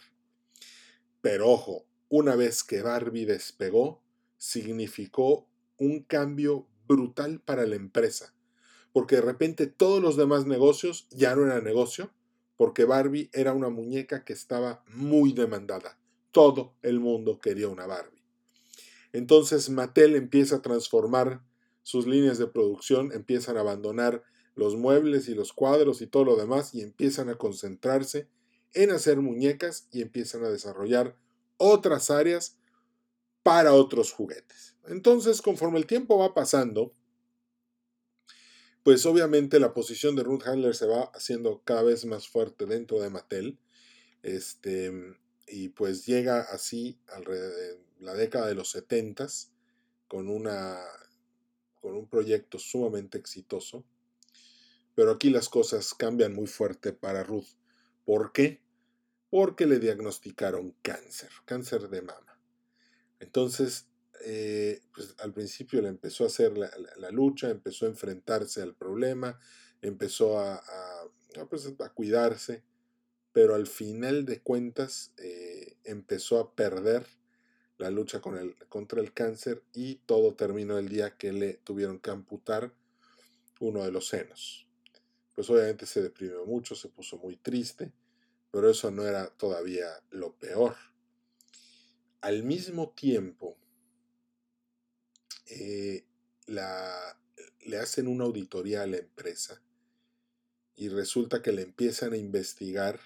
Pero 1.22 1.48
ojo, 1.48 1.86
una 2.10 2.36
vez 2.36 2.62
que 2.62 2.82
Barbie 2.82 3.24
despegó, 3.24 4.02
significó 4.36 5.48
un 5.78 6.02
cambio 6.02 6.68
brutal 6.86 7.40
para 7.40 7.64
la 7.64 7.76
empresa, 7.76 8.34
porque 8.92 9.16
de 9.16 9.22
repente 9.22 9.66
todos 9.66 10.02
los 10.02 10.18
demás 10.18 10.44
negocios 10.44 11.08
ya 11.10 11.34
no 11.34 11.46
eran 11.46 11.64
negocio, 11.64 12.12
porque 12.56 12.84
Barbie 12.84 13.30
era 13.32 13.52
una 13.52 13.68
muñeca 13.68 14.24
que 14.24 14.32
estaba 14.32 14.84
muy 14.94 15.32
demandada. 15.32 15.98
Todo 16.30 16.74
el 16.82 17.00
mundo 17.00 17.38
quería 17.38 17.68
una 17.68 17.86
Barbie. 17.86 18.22
Entonces 19.12 19.70
Mattel 19.70 20.16
empieza 20.16 20.56
a 20.56 20.62
transformar 20.62 21.40
sus 21.82 22.06
líneas 22.06 22.38
de 22.38 22.46
producción, 22.46 23.12
empiezan 23.12 23.56
a 23.56 23.60
abandonar 23.60 24.22
los 24.56 24.76
muebles 24.76 25.28
y 25.28 25.34
los 25.34 25.52
cuadros 25.52 26.00
y 26.00 26.06
todo 26.06 26.24
lo 26.24 26.36
demás 26.36 26.74
y 26.74 26.80
empiezan 26.80 27.28
a 27.28 27.36
concentrarse 27.36 28.28
en 28.72 28.90
hacer 28.90 29.20
muñecas 29.20 29.88
y 29.92 30.02
empiezan 30.02 30.44
a 30.44 30.50
desarrollar 30.50 31.16
otras 31.56 32.10
áreas 32.10 32.56
para 33.42 33.72
otros 33.72 34.12
juguetes. 34.12 34.74
Entonces, 34.86 35.42
conforme 35.42 35.78
el 35.78 35.86
tiempo 35.86 36.18
va 36.18 36.34
pasando, 36.34 36.92
pues 38.84 39.04
obviamente 39.06 39.58
la 39.58 39.74
posición 39.74 40.14
de 40.14 40.22
Ruth 40.22 40.46
Handler 40.46 40.76
se 40.76 40.86
va 40.86 41.10
haciendo 41.14 41.62
cada 41.64 41.82
vez 41.82 42.04
más 42.04 42.28
fuerte 42.28 42.66
dentro 42.66 43.00
de 43.00 43.10
Mattel. 43.10 43.58
Este, 44.22 44.92
y 45.48 45.70
pues 45.70 46.06
llega 46.06 46.40
así 46.40 47.00
alrededor 47.08 47.82
la 47.98 48.14
década 48.14 48.46
de 48.46 48.54
los 48.54 48.70
70 48.70 49.26
con, 50.08 50.28
una, 50.28 50.78
con 51.80 51.96
un 51.96 52.06
proyecto 52.06 52.58
sumamente 52.58 53.18
exitoso. 53.18 53.84
Pero 54.94 55.10
aquí 55.10 55.30
las 55.30 55.48
cosas 55.48 55.94
cambian 55.94 56.34
muy 56.34 56.46
fuerte 56.46 56.92
para 56.92 57.24
Ruth. 57.24 57.56
¿Por 58.04 58.32
qué? 58.32 58.64
porque 59.34 59.66
le 59.66 59.80
diagnosticaron 59.80 60.76
cáncer, 60.80 61.28
cáncer 61.44 61.88
de 61.88 62.02
mama. 62.02 62.38
Entonces, 63.18 63.88
eh, 64.22 64.80
pues 64.94 65.14
al 65.18 65.32
principio 65.32 65.82
le 65.82 65.88
empezó 65.88 66.24
a 66.24 66.28
hacer 66.28 66.56
la, 66.56 67.10
lucha, 67.10 67.50
empezó 67.50 67.86
a 67.86 67.88
enfrentarse 67.88 68.62
al 68.62 68.74
problema, 68.74 69.38
empezó 69.82 70.38
a, 70.38 70.62
pues, 71.48 71.72
cuidarse, 71.94 72.62
pero 73.32 73.54
al 73.54 73.66
final 73.66 74.24
de 74.24 74.40
cuentas 74.40 75.12
eh, 75.18 75.76
empezó 75.84 76.38
a 76.38 76.54
perder 76.54 77.06
la 77.78 77.90
lucha 77.90 78.20
con 78.20 78.38
el, 78.38 78.56
contra 78.68 79.00
el 79.00 79.12
cáncer 79.12 79.62
y 79.72 79.96
todo 80.06 80.34
terminó 80.34 80.78
el 80.78 80.88
día 80.88 81.16
que 81.16 81.32
le 81.32 81.54
tuvieron 81.54 81.98
que 81.98 82.10
amputar 82.10 82.72
uno 83.60 83.82
de 83.82 83.90
los 83.90 84.08
senos. 84.08 84.68
Pues 85.34 85.50
obviamente 85.50 85.86
se 85.86 86.02
deprimió 86.02 86.46
mucho, 86.46 86.74
se 86.74 86.88
puso 86.88 87.18
muy 87.18 87.36
triste 87.36 87.92
pero 88.54 88.70
eso 88.70 88.92
no 88.92 89.02
era 89.02 89.30
todavía 89.30 89.88
lo 90.10 90.32
peor. 90.36 90.76
Al 92.20 92.44
mismo 92.44 92.90
tiempo, 92.90 93.56
eh, 95.46 96.04
le 96.46 97.78
hacen 97.78 98.08
una 98.08 98.24
auditoría 98.24 98.82
a 98.82 98.86
la 98.86 98.98
empresa 98.98 99.62
y 100.76 100.88
resulta 100.88 101.42
que 101.42 101.52
le 101.52 101.62
empiezan 101.62 102.12
a 102.12 102.16
investigar 102.16 103.00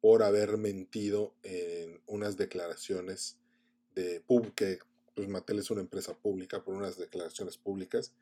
por 0.00 0.22
haber 0.22 0.56
mentido 0.58 1.34
en 1.42 2.00
unas 2.06 2.36
declaraciones 2.36 3.38
de 3.94 4.22
que 4.54 4.78
pues 5.14 5.28
Mattel 5.28 5.60
es 5.60 5.70
una 5.70 5.80
empresa 5.80 6.14
pública 6.14 6.64
por 6.64 6.74
unas 6.74 6.98
declaraciones 6.98 7.56
públicas 7.56 8.12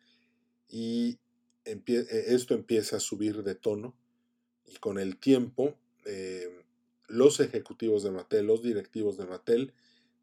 y 0.68 1.18
e, 1.64 1.80
esto 2.28 2.54
empieza 2.54 2.96
a 2.96 3.00
subir 3.00 3.42
de 3.42 3.54
tono 3.54 3.96
y 4.66 4.76
con 4.76 4.98
el 4.98 5.16
tiempo 5.16 5.74
eh, 6.04 6.64
los 7.08 7.40
ejecutivos 7.40 8.02
de 8.02 8.10
Mattel, 8.10 8.46
los 8.46 8.62
directivos 8.62 9.16
de 9.16 9.26
Mattel, 9.26 9.72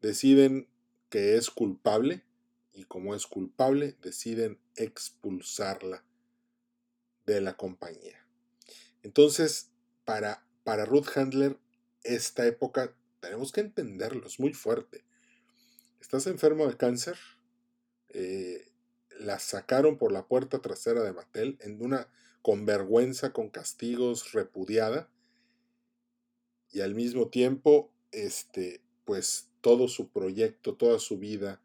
deciden 0.00 0.68
que 1.08 1.36
es 1.36 1.50
culpable 1.50 2.24
y 2.72 2.84
como 2.84 3.14
es 3.14 3.26
culpable, 3.26 3.96
deciden 4.02 4.58
expulsarla 4.76 6.04
de 7.26 7.40
la 7.40 7.56
compañía. 7.56 8.26
Entonces, 9.02 9.70
para, 10.04 10.44
para 10.64 10.84
Ruth 10.84 11.08
Handler, 11.16 11.58
esta 12.02 12.46
época 12.46 12.94
tenemos 13.20 13.52
que 13.52 13.60
entenderlo, 13.60 14.26
es 14.26 14.40
muy 14.40 14.52
fuerte. 14.52 15.04
Estás 16.00 16.26
enfermo 16.26 16.66
de 16.66 16.76
cáncer, 16.76 17.18
eh, 18.08 18.70
la 19.18 19.38
sacaron 19.38 19.98
por 19.98 20.12
la 20.12 20.26
puerta 20.26 20.60
trasera 20.60 21.02
de 21.02 21.12
Mattel 21.12 21.58
en 21.60 21.82
una 21.82 22.08
con 22.42 22.64
vergüenza, 22.64 23.32
con 23.32 23.50
castigos, 23.50 24.32
repudiada 24.32 25.10
y 26.72 26.80
al 26.80 26.94
mismo 26.94 27.28
tiempo, 27.28 27.90
este, 28.12 28.80
pues 29.04 29.48
todo 29.60 29.88
su 29.88 30.08
proyecto, 30.08 30.74
toda 30.74 30.98
su 30.98 31.18
vida 31.18 31.60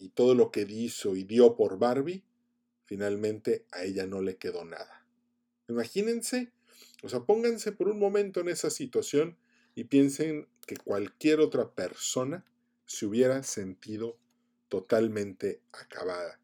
y 0.00 0.08
todo 0.08 0.34
lo 0.34 0.50
que 0.50 0.62
hizo 0.62 1.14
y 1.14 1.24
dio 1.24 1.54
por 1.54 1.78
Barbie, 1.78 2.24
finalmente 2.84 3.66
a 3.70 3.84
ella 3.84 4.06
no 4.06 4.22
le 4.22 4.36
quedó 4.36 4.64
nada. 4.64 5.06
Imagínense, 5.68 6.52
o 7.02 7.08
sea, 7.08 7.20
pónganse 7.20 7.70
por 7.72 7.88
un 7.88 7.98
momento 7.98 8.40
en 8.40 8.48
esa 8.48 8.70
situación 8.70 9.36
y 9.74 9.84
piensen 9.84 10.48
que 10.66 10.76
cualquier 10.76 11.40
otra 11.40 11.70
persona 11.70 12.44
se 12.86 13.06
hubiera 13.06 13.42
sentido 13.42 14.18
totalmente 14.68 15.60
acabada. 15.72 16.40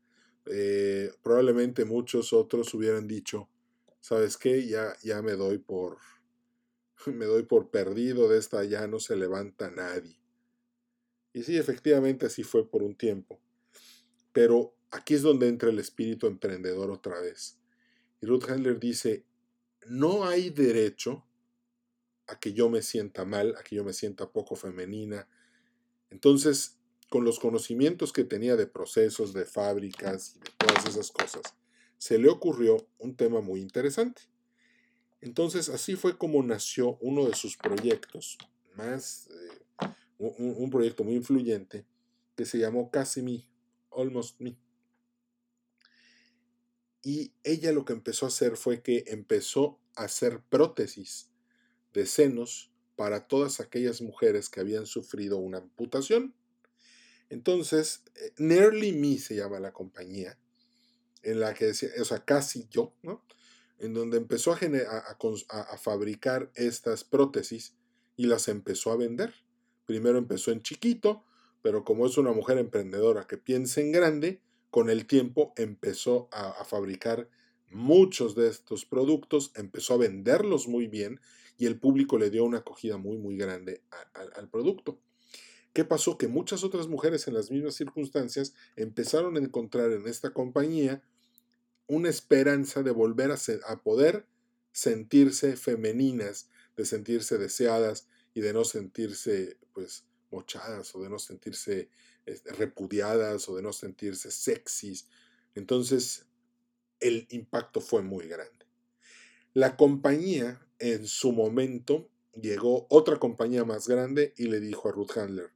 Eh, 0.47 1.11
probablemente 1.23 1.85
muchos 1.85 2.33
otros 2.33 2.73
hubieran 2.75 3.09
dicho, 3.09 3.49
¿sabes 4.01 4.37
qué? 4.37 4.69
Ya, 4.69 4.97
ya 5.03 5.23
me 5.23 5.33
doy 5.33 5.59
por 5.59 5.99
me 7.07 7.25
doy 7.25 7.43
por 7.43 7.71
perdido, 7.71 8.29
de 8.29 8.39
esta 8.39 8.65
ya 8.65 8.87
no 8.87 9.01
se 9.01 9.17
levanta 9.17 9.71
nadie. 9.71 10.19
Y 11.33 11.43
sí, 11.43 11.57
efectivamente 11.57 12.27
así 12.27 12.43
fue 12.43 12.69
por 12.69 12.83
un 12.83 12.95
tiempo. 12.95 13.41
Pero 14.37 14.77
aquí 14.91 15.15
es 15.15 15.23
donde 15.23 15.49
entra 15.49 15.71
el 15.71 15.79
espíritu 15.79 16.27
emprendedor 16.27 16.91
otra 16.91 17.19
vez. 17.23 17.57
Y 18.21 18.27
Ruth 18.27 18.51
Handler 18.51 18.79
dice, 18.79 19.25
no 19.87 20.27
hay 20.27 20.51
derecho 20.51 21.25
a 22.27 22.39
que 22.39 22.53
yo 22.53 22.69
me 22.69 22.83
sienta 22.83 23.25
mal, 23.25 23.55
a 23.57 23.63
que 23.63 23.77
yo 23.77 23.83
me 23.83 23.95
sienta 23.95 24.31
poco 24.31 24.55
femenina. 24.55 25.27
Entonces, 26.11 26.77
con 27.09 27.25
los 27.25 27.39
conocimientos 27.39 28.13
que 28.13 28.25
tenía 28.25 28.57
de 28.57 28.67
procesos, 28.67 29.33
de 29.33 29.47
fábricas 29.47 30.37
y 30.37 30.41
de 30.41 30.51
todas 30.59 30.85
esas 30.85 31.11
cosas, 31.11 31.55
se 31.97 32.19
le 32.19 32.29
ocurrió 32.29 32.87
un 32.99 33.17
tema 33.17 33.41
muy 33.41 33.63
interesante. 33.63 34.21
Entonces, 35.23 35.71
así 35.71 35.97
fue 35.97 36.19
como 36.19 36.43
nació 36.43 36.99
uno 37.01 37.25
de 37.25 37.35
sus 37.35 37.57
proyectos, 37.57 38.37
más 38.75 39.31
eh, 39.31 39.87
un, 40.19 40.69
proyecto 40.69 41.05
muy 41.05 41.15
influyente, 41.15 41.87
que 42.37 42.45
se 42.45 42.59
llamó 42.59 42.91
Casi 42.91 43.23
Me, 43.23 43.47
Almost 43.97 44.41
Me. 44.41 44.57
Y 47.03 47.33
ella 47.45 47.73
lo 47.73 47.85
que 47.85 47.93
empezó 47.93 48.27
a 48.27 48.29
hacer 48.29 48.57
fue 48.57 48.83
que 48.83 49.05
empezó 49.07 49.81
a 49.95 50.05
hacer 50.05 50.43
prótesis 50.49 51.31
de 51.93 52.07
senos 52.07 52.73
para 52.97 53.29
todas 53.29 53.61
aquellas 53.61 54.01
mujeres 54.03 54.49
que 54.49 54.61
habían 54.61 54.87
sufrido 54.87 55.39
una 55.39 55.59
amputación. 55.59 56.35
Entonces, 57.29 58.03
eh, 58.17 58.33
Nearly 58.39 58.93
Me 58.93 59.19
se 59.19 59.37
llama 59.37 59.61
la 59.61 59.73
compañía, 59.73 60.39
en 61.23 61.41
la 61.41 61.55
que 61.55 61.67
decía, 61.67 61.91
o 62.01 62.05
sea, 62.05 62.25
casi 62.25 62.67
yo, 62.71 62.95
¿no? 63.03 63.25
en 63.79 63.95
donde 63.95 64.17
empezó 64.17 64.53
a, 64.53 64.59
a, 64.59 65.79
fabricar 65.79 66.51
estas 66.55 67.05
prótesis 67.05 67.75
y 68.17 68.27
las 68.27 68.49
empezó 68.49 68.91
a 68.91 68.97
vender. 68.97 69.35
Primero 69.85 70.19
empezó 70.19 70.51
en 70.51 70.63
chiquito, 70.63 71.25
pero 71.67 71.83
como 71.83 72.07
es 72.07 72.17
una 72.17 72.31
mujer 72.31 72.59
emprendedora 72.59 73.27
que 73.27 73.39
piensa 73.39 73.81
en 73.81 73.91
grande, 73.91 74.41
con 74.71 74.89
el 74.89 75.05
tiempo 75.05 75.53
empezó 75.57 76.29
a, 76.31 76.65
fabricar 76.65 77.29
muchos 77.73 78.37
de 78.37 78.49
estos 78.49 78.85
productos, 78.85 79.51
empezó 79.57 79.95
a 79.95 79.97
venderlos 79.97 80.69
muy 80.69 80.87
bien 80.87 81.21
y 81.59 81.67
el 81.67 81.81
público 81.81 82.19
le 82.19 82.31
dio 82.31 82.45
una 82.45 82.59
acogida 82.59 82.99
muy, 82.99 83.19
muy 83.19 83.37
grande 83.37 83.83
al 84.37 84.49
producto. 84.49 85.01
¿Qué 85.73 85.85
pasó? 85.85 86.17
Que 86.19 86.29
muchas 86.29 86.63
otras 86.63 86.87
mujeres 86.87 87.27
en 87.27 87.35
las 87.35 87.51
mismas 87.51 87.75
circunstancias 87.75 88.55
empezaron 88.77 89.35
a 89.35 89.41
encontrar 89.41 89.91
en 89.91 90.07
esta 90.07 90.33
compañía 90.33 91.03
una 91.89 92.11
esperanza 92.11 92.85
de 92.85 92.93
volver 92.93 93.33
a, 93.33 93.83
poder 93.83 94.25
sentirse 94.71 95.57
femeninas, 95.57 96.49
de 96.77 96.85
sentirse 96.85 97.39
deseadas 97.39 98.07
y 98.35 98.41
de 98.41 98.53
no 98.53 98.65
sentirse 98.65 99.59
pues 99.73 100.05
o 100.95 101.03
de 101.03 101.11
no 101.11 101.19
sentirse 101.19 101.89
este, 102.27 102.53
repudiadas 102.53 103.49
o 103.49 103.57
de 103.57 103.63
no 103.63 103.73
sentirse 103.73 104.31
sexys. 104.31 105.09
Entonces 105.55 106.27
el 107.01 107.27
impacto 107.31 107.81
fue 107.81 108.03
muy 108.03 108.27
grande. 108.27 108.67
La 109.55 109.77
compañía 109.77 110.61
en 110.79 111.07
su 111.07 111.33
momento 111.33 112.09
llegó 112.35 112.87
otra 112.91 113.19
compañía 113.19 113.65
más 113.65 113.89
grande 113.89 114.35
y 114.37 114.49
le 114.49 114.61
dijo 114.61 114.89
a 114.89 114.93
Ruth 114.93 115.17
Handler, 115.17 115.51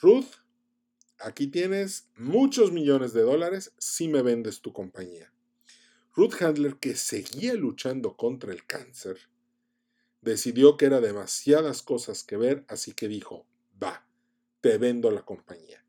Ruth, 0.00 0.26
aquí 1.18 1.48
tienes 1.48 2.08
muchos 2.16 2.72
millones 2.72 3.12
de 3.12 3.22
dólares 3.22 3.72
si 3.78 4.08
me 4.08 4.22
vendes 4.22 4.60
tu 4.60 4.72
compañía. 4.72 5.32
Ruth 6.14 6.40
Handler, 6.40 6.76
que 6.76 6.94
seguía 6.94 7.54
luchando 7.54 8.16
contra 8.16 8.52
el 8.52 8.64
cáncer, 8.66 9.18
decidió 10.22 10.76
que 10.76 10.86
era 10.86 11.00
demasiadas 11.00 11.82
cosas 11.82 12.24
que 12.24 12.36
ver, 12.36 12.64
así 12.68 12.92
que 12.92 13.08
dijo, 13.08 13.46
va, 13.82 14.06
te 14.60 14.78
vendo 14.78 15.10
la 15.10 15.24
compañía. 15.24 15.84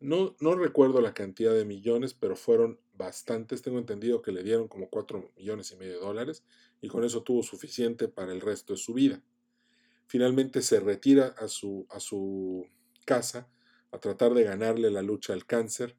No, 0.00 0.34
no 0.40 0.54
recuerdo 0.54 1.00
la 1.00 1.12
cantidad 1.12 1.52
de 1.52 1.64
millones, 1.64 2.14
pero 2.14 2.36
fueron 2.36 2.80
bastantes. 2.94 3.62
Tengo 3.62 3.78
entendido 3.78 4.22
que 4.22 4.32
le 4.32 4.42
dieron 4.42 4.68
como 4.68 4.88
4 4.88 5.32
millones 5.36 5.70
y 5.72 5.76
medio 5.76 5.94
de 5.94 6.00
dólares 6.00 6.44
y 6.80 6.88
con 6.88 7.04
eso 7.04 7.22
tuvo 7.22 7.42
suficiente 7.42 8.08
para 8.08 8.32
el 8.32 8.40
resto 8.40 8.72
de 8.72 8.78
su 8.78 8.94
vida. 8.94 9.22
Finalmente 10.06 10.62
se 10.62 10.80
retira 10.80 11.34
a 11.38 11.48
su, 11.48 11.86
a 11.90 12.00
su 12.00 12.66
casa 13.04 13.48
a 13.90 13.98
tratar 13.98 14.34
de 14.34 14.44
ganarle 14.44 14.90
la 14.90 15.02
lucha 15.02 15.32
al 15.32 15.46
cáncer, 15.46 15.96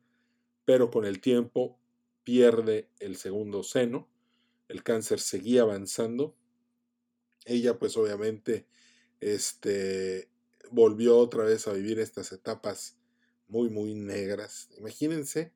pero 0.65 0.89
con 0.89 1.05
el 1.05 1.21
tiempo 1.21 1.79
pierde 2.23 2.89
el 2.99 3.15
segundo 3.15 3.63
seno, 3.63 4.09
el 4.67 4.83
cáncer 4.83 5.19
seguía 5.19 5.63
avanzando, 5.63 6.35
ella 7.45 7.77
pues 7.77 7.97
obviamente 7.97 8.67
este, 9.19 10.29
volvió 10.71 11.17
otra 11.17 11.43
vez 11.43 11.67
a 11.67 11.73
vivir 11.73 11.99
estas 11.99 12.31
etapas 12.31 12.97
muy, 13.47 13.69
muy 13.69 13.93
negras, 13.93 14.69
imagínense, 14.77 15.51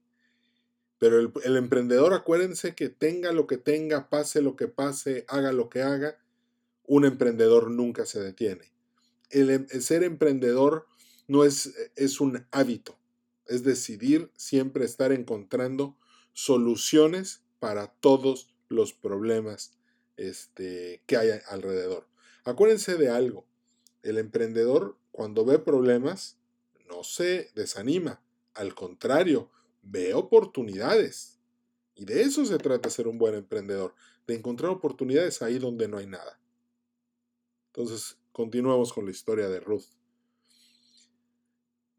pero 0.98 1.20
el, 1.20 1.58
emprendedor 1.58 2.14
acuérdense 2.14 2.74
que 2.74 2.90
tenga 2.90 3.32
lo 3.32 3.48
que 3.48 3.58
tenga, 3.58 4.10
pase 4.10 4.42
lo 4.42 4.56
que 4.56 4.68
pase, 4.68 5.26
haga 5.28 5.52
lo 5.52 5.70
que 5.70 5.82
haga, 5.82 6.18
un 6.86 7.06
emprendedor 7.06 7.70
nunca 7.70 8.06
se 8.06 8.22
detiene. 8.22 8.72
El, 9.30 9.50
em, 9.50 9.68
el, 9.72 9.82
ser 9.82 10.04
emprendedor 10.04 10.88
no 11.28 11.44
es, 11.44 11.74
es 11.96 12.22
un 12.22 12.46
hábito, 12.52 12.98
es 13.48 13.64
decidir 13.64 14.32
siempre 14.36 14.86
estar 14.86 15.12
encontrando 15.12 15.98
soluciones 16.34 17.42
para 17.60 17.88
todos 17.88 18.56
los 18.70 18.94
problemas 18.94 19.74
este, 20.18 21.02
que 21.06 21.18
hay 21.18 21.30
alrededor. 21.48 22.08
Acuérdense 22.44 22.96
de 22.96 23.10
algo, 23.10 23.46
el 24.04 24.18
emprendedor 24.18 24.98
cuando 25.16 25.46
ve 25.46 25.60
problemas 25.60 26.38
no 26.90 27.06
se 27.06 27.50
desanima, 27.56 28.22
al 28.54 28.76
contrario, 28.76 29.50
ve 29.82 30.14
oportunidades. 30.14 31.40
Y 31.96 32.04
de 32.04 32.24
eso 32.24 32.46
se 32.46 32.58
trata 32.58 32.90
ser 32.90 33.08
un 33.08 33.18
buen 33.18 33.34
emprendedor, 33.34 33.96
de 34.28 34.36
encontrar 34.36 34.72
oportunidades 34.72 35.42
ahí 35.42 35.58
donde 35.58 35.88
no 35.88 36.00
hay 36.00 36.06
nada. 36.06 36.38
Entonces, 37.68 38.18
continuamos 38.34 38.92
con 38.92 39.06
la 39.06 39.12
historia 39.12 39.48
de 39.48 39.62
Ruth. 39.62 39.86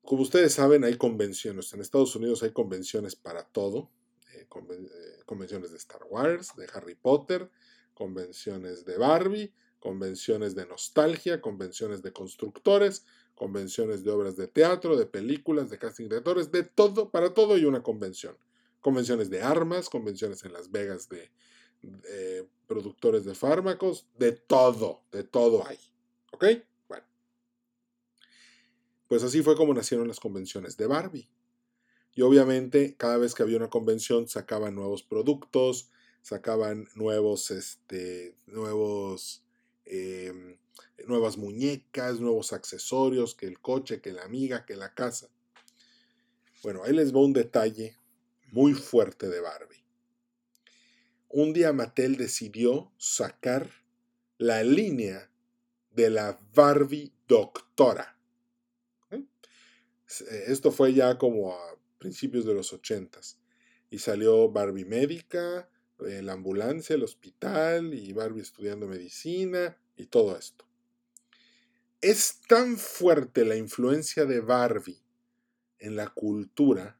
Como 0.03 0.21
ustedes 0.21 0.53
saben, 0.53 0.85
hay 0.85 0.99
convenciones. 0.99 1.73
En 1.73 1.81
Estados 1.81 2.15
Unidos 2.17 2.43
hay 2.43 2.53
convenciones 2.53 3.17
para 3.17 3.45
todo. 3.45 3.91
Eh, 4.35 4.47
eh, 4.47 5.23
convenciones 5.25 5.71
de 5.71 5.79
Star 5.79 6.03
Wars, 6.11 6.55
de 6.55 6.69
Harry 6.75 6.97
Potter, 6.97 7.51
convenciones 7.95 8.85
de 8.85 8.99
Barbie, 8.99 9.55
convenciones 9.81 10.55
de 10.55 10.67
nostalgia, 10.67 11.41
convenciones 11.41 12.03
de 12.03 12.13
constructores, 12.13 13.05
convenciones 13.35 14.03
de 14.05 14.11
obras 14.11 14.37
de 14.37 14.49
teatro, 14.49 14.97
de 14.97 15.07
películas, 15.07 15.71
de 15.71 15.79
casting 15.79 16.09
de 16.09 16.17
actores, 16.17 16.51
de 16.51 16.65
todo, 16.65 17.11
para 17.11 17.35
todo 17.35 17.55
hay 17.55 17.65
una 17.65 17.83
convención. 17.83 18.37
Convenciones 18.81 19.31
de 19.31 19.43
armas, 19.43 19.89
convenciones 19.89 20.45
en 20.45 20.53
Las 20.53 20.71
Vegas 20.71 21.09
de, 21.09 21.31
de 21.83 22.49
productores 22.67 23.25
de 23.25 23.35
fármacos, 23.35 24.07
de 24.19 24.33
todo, 24.33 25.03
de 25.13 25.25
todo 25.25 25.67
hay. 25.67 25.79
¿Ok? 26.33 26.45
Bueno. 26.89 27.05
Pues 29.09 29.23
así 29.23 29.43
fue 29.43 29.57
como 29.57 29.75
nacieron 29.75 30.09
las 30.09 30.21
convenciones 30.21 30.77
de 30.77 30.87
Barbie. 30.87 31.29
Y 32.15 32.23
obviamente 32.23 32.97
cada 32.97 33.19
vez 33.19 33.35
que 33.35 33.43
había 33.43 33.59
una 33.59 33.71
convención 33.71 34.27
sacaban 34.29 34.75
nuevos 34.75 35.03
productos, 35.03 35.91
sacaban 36.23 36.89
nuevos, 36.95 37.51
este, 37.51 38.35
nuevos, 38.47 39.45
em, 39.87 40.59
nuevas 41.07 41.37
muñecas, 41.37 42.21
nuevos 42.21 42.53
accesorios, 42.53 43.35
que 43.35 43.47
el 43.47 43.61
coche, 43.61 44.01
que 44.01 44.13
la 44.13 44.25
amiga, 44.25 44.65
que 44.67 44.77
la 44.77 44.95
casa. 44.95 45.29
Bueno, 46.63 46.83
ahí 46.85 46.93
les 46.93 47.15
va 47.15 47.21
un 47.21 47.33
detalle 47.33 47.97
muy 48.53 48.75
fuerte 48.75 49.29
de 49.29 49.41
Barbie. 49.41 49.85
Un 51.29 51.53
día 51.53 51.73
Mattel 51.73 52.17
decidió 52.17 52.93
sacar 52.99 53.71
la 54.39 54.63
línea 54.63 55.31
de 55.91 56.11
la 56.11 56.41
Barbie 56.55 57.13
Doctora. 57.27 58.17
¿Eh? 59.11 59.23
Esto 60.47 60.71
fue 60.71 60.95
ya 60.95 61.19
como 61.19 61.53
a 61.53 61.79
principios 61.99 62.45
de 62.45 62.55
los 62.55 62.73
ochentas. 62.73 63.39
Y 63.91 63.99
salió 63.99 64.51
Barbie 64.51 64.85
médica, 64.85 65.69
eh, 66.01 66.23
la 66.23 66.33
ambulancia, 66.33 66.95
el 66.95 67.03
hospital 67.03 67.95
y 67.95 68.13
Barbie 68.13 68.43
estudiando 68.43 68.87
medicina 68.87 69.77
y 69.97 70.07
todo 70.07 70.37
esto. 70.37 70.67
Es 72.01 72.41
tan 72.47 72.77
fuerte 72.77 73.45
la 73.45 73.57
influencia 73.57 74.27
de 74.27 74.41
Barbie 74.41 75.01
en 75.79 75.97
la 75.97 76.09
cultura 76.09 76.99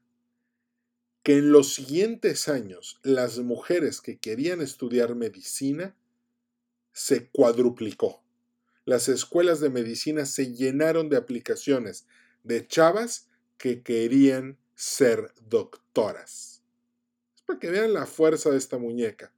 que 1.23 1.37
en 1.37 1.51
los 1.51 1.73
siguientes 1.73 2.47
años 2.47 2.99
las 3.03 3.39
mujeres 3.39 4.01
que 4.01 4.17
querían 4.17 4.61
estudiar 4.61 5.13
medicina 5.13 5.95
se 6.93 7.29
cuadruplicó. 7.29 8.23
Las 8.85 9.09
escuelas 9.09 9.59
de 9.59 9.69
medicina 9.69 10.25
se 10.25 10.53
llenaron 10.53 11.09
de 11.09 11.17
aplicaciones 11.17 12.07
de 12.43 12.65
chavas 12.65 13.27
que 13.57 13.83
querían 13.83 14.57
ser 14.75 15.33
doctoras. 15.49 16.56
Para 17.47 17.57
que 17.57 17.71
vean 17.71 17.93
la 17.93 18.05
fuerza 18.05 18.51
de 18.51 18.57
esta 18.57 18.77
muñeca. 18.77 19.33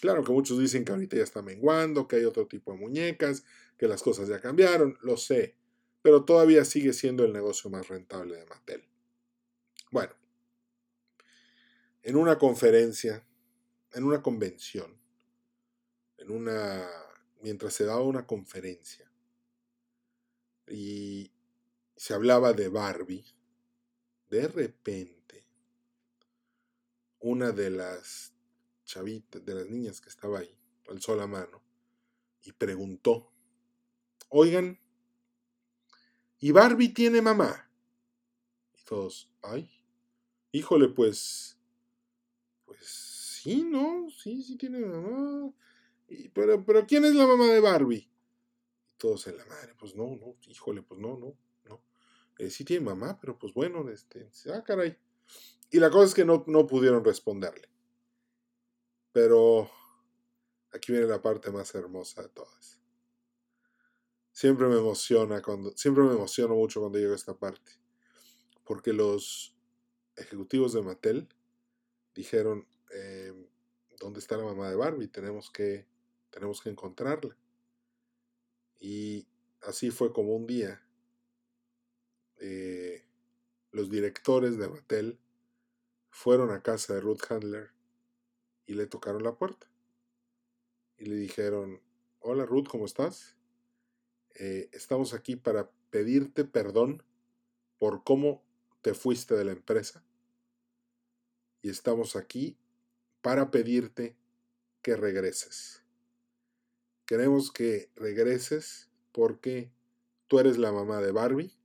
Claro 0.00 0.24
que 0.24 0.32
muchos 0.32 0.58
dicen 0.58 0.84
que 0.84 0.90
ahorita 0.90 1.16
ya 1.16 1.22
está 1.22 1.42
menguando, 1.42 2.08
que 2.08 2.16
hay 2.16 2.24
otro 2.24 2.48
tipo 2.48 2.72
de 2.72 2.78
muñecas, 2.78 3.44
que 3.78 3.86
las 3.86 4.02
cosas 4.02 4.26
ya 4.26 4.40
cambiaron, 4.40 4.98
lo 5.02 5.16
sé, 5.16 5.54
pero 6.02 6.24
todavía 6.24 6.64
sigue 6.64 6.92
siendo 6.92 7.24
el 7.24 7.32
negocio 7.32 7.70
más 7.70 7.86
rentable 7.86 8.36
de 8.36 8.46
Mattel. 8.46 8.84
Bueno, 9.92 10.12
en 12.02 12.16
una 12.16 12.36
conferencia, 12.36 13.24
en 13.92 14.02
una 14.02 14.22
convención, 14.22 14.98
en 16.18 16.32
una 16.32 16.88
mientras 17.42 17.74
se 17.74 17.84
daba 17.84 18.02
una 18.02 18.26
conferencia 18.26 19.10
y 20.68 21.30
se 21.96 22.14
hablaba 22.14 22.52
de 22.52 22.68
Barbie, 22.68 23.24
de 24.30 24.48
repente 24.48 25.21
una 27.22 27.52
de 27.52 27.70
las 27.70 28.34
chavitas, 28.84 29.44
de 29.44 29.54
las 29.54 29.68
niñas 29.68 30.00
que 30.00 30.08
estaba 30.08 30.40
ahí, 30.40 30.58
alzó 30.88 31.16
la 31.16 31.26
mano 31.26 31.62
y 32.42 32.52
preguntó, 32.52 33.32
oigan, 34.28 34.78
¿y 36.40 36.50
Barbie 36.50 36.92
tiene 36.92 37.22
mamá? 37.22 37.70
Y 38.74 38.82
todos, 38.84 39.30
ay, 39.40 39.70
híjole, 40.50 40.88
pues, 40.88 41.56
pues 42.64 42.84
sí, 43.42 43.62
¿no? 43.62 44.10
Sí, 44.10 44.42
sí 44.42 44.56
tiene 44.56 44.80
mamá. 44.80 45.52
pero, 46.34 46.64
pero, 46.64 46.86
¿quién 46.86 47.04
es 47.04 47.14
la 47.14 47.26
mamá 47.26 47.46
de 47.46 47.60
Barbie? 47.60 48.10
Y 48.90 48.94
todos 48.98 49.28
en 49.28 49.36
la 49.36 49.46
madre, 49.46 49.74
pues 49.78 49.94
no, 49.94 50.16
no, 50.16 50.36
híjole, 50.48 50.82
pues 50.82 51.00
no, 51.00 51.16
no, 51.16 51.36
no. 51.66 51.84
Eh, 52.38 52.50
sí 52.50 52.64
tiene 52.64 52.84
mamá, 52.84 53.20
pero 53.20 53.38
pues 53.38 53.54
bueno, 53.54 53.88
este, 53.90 54.28
ah, 54.52 54.64
caray. 54.64 54.98
Y 55.70 55.78
la 55.78 55.90
cosa 55.90 56.06
es 56.06 56.14
que 56.14 56.24
no, 56.24 56.44
no 56.46 56.66
pudieron 56.66 57.04
responderle. 57.04 57.68
Pero 59.12 59.70
aquí 60.72 60.92
viene 60.92 61.06
la 61.06 61.22
parte 61.22 61.50
más 61.50 61.74
hermosa 61.74 62.22
de 62.22 62.28
todas. 62.28 62.78
Siempre 64.32 64.66
me 64.66 64.78
emociona 64.78 65.42
cuando, 65.42 65.76
siempre 65.76 66.04
me 66.04 66.12
emociono 66.12 66.54
mucho 66.54 66.80
cuando 66.80 66.98
llego 66.98 67.12
a 67.12 67.16
esta 67.16 67.34
parte. 67.34 67.72
Porque 68.64 68.92
los 68.92 69.54
ejecutivos 70.16 70.72
de 70.72 70.82
Mattel 70.82 71.28
dijeron, 72.14 72.66
em, 72.90 73.46
¿dónde 73.98 74.20
está 74.20 74.36
la 74.36 74.44
mamá 74.44 74.68
de 74.68 74.76
Barbie? 74.76 75.08
Tenemos 75.08 75.50
que, 75.50 75.86
tenemos 76.30 76.60
que 76.60 76.70
encontrarla. 76.70 77.36
Y 78.80 79.26
así 79.62 79.90
fue 79.90 80.12
como 80.12 80.34
un 80.34 80.46
día 80.46 80.82
eh, 82.38 83.04
los 83.70 83.88
directores 83.88 84.58
de 84.58 84.68
Mattel 84.68 85.20
fueron 86.12 86.50
a 86.50 86.62
casa 86.62 86.94
de 86.94 87.00
Ruth 87.00 87.22
Handler 87.30 87.70
y 88.66 88.74
le 88.74 88.86
tocaron 88.86 89.24
la 89.24 89.34
puerta. 89.34 89.66
Y 90.98 91.06
le 91.06 91.16
dijeron, 91.16 91.80
hola 92.20 92.44
Ruth, 92.44 92.68
¿cómo 92.68 92.84
estás? 92.84 93.36
Eh, 94.34 94.68
estamos 94.72 95.14
aquí 95.14 95.36
para 95.36 95.70
pedirte 95.90 96.44
perdón 96.44 97.02
por 97.78 98.04
cómo 98.04 98.44
te 98.82 98.94
fuiste 98.94 99.34
de 99.34 99.44
la 99.46 99.52
empresa. 99.52 100.04
Y 101.62 101.70
estamos 101.70 102.14
aquí 102.14 102.58
para 103.22 103.50
pedirte 103.50 104.14
que 104.82 104.96
regreses. 104.96 105.82
Queremos 107.06 107.50
que 107.50 107.90
regreses 107.96 108.90
porque 109.12 109.72
tú 110.28 110.38
eres 110.38 110.58
la 110.58 110.72
mamá 110.72 111.00
de 111.00 111.10
Barbie. 111.10 111.56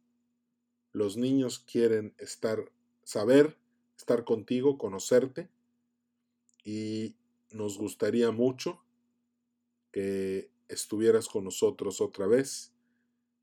Los 0.94 1.18
niños 1.18 1.60
quieren 1.60 2.16
estar, 2.18 2.72
saber, 3.04 3.58
estar 3.98 4.24
contigo, 4.24 4.78
conocerte. 4.78 5.50
Y 6.64 7.16
nos 7.52 7.78
gustaría 7.78 8.32
mucho 8.32 8.82
que 9.92 10.50
estuvieras 10.68 11.28
con 11.28 11.46
nosotros 11.46 12.02
otra 12.02 12.28
vez 12.28 12.74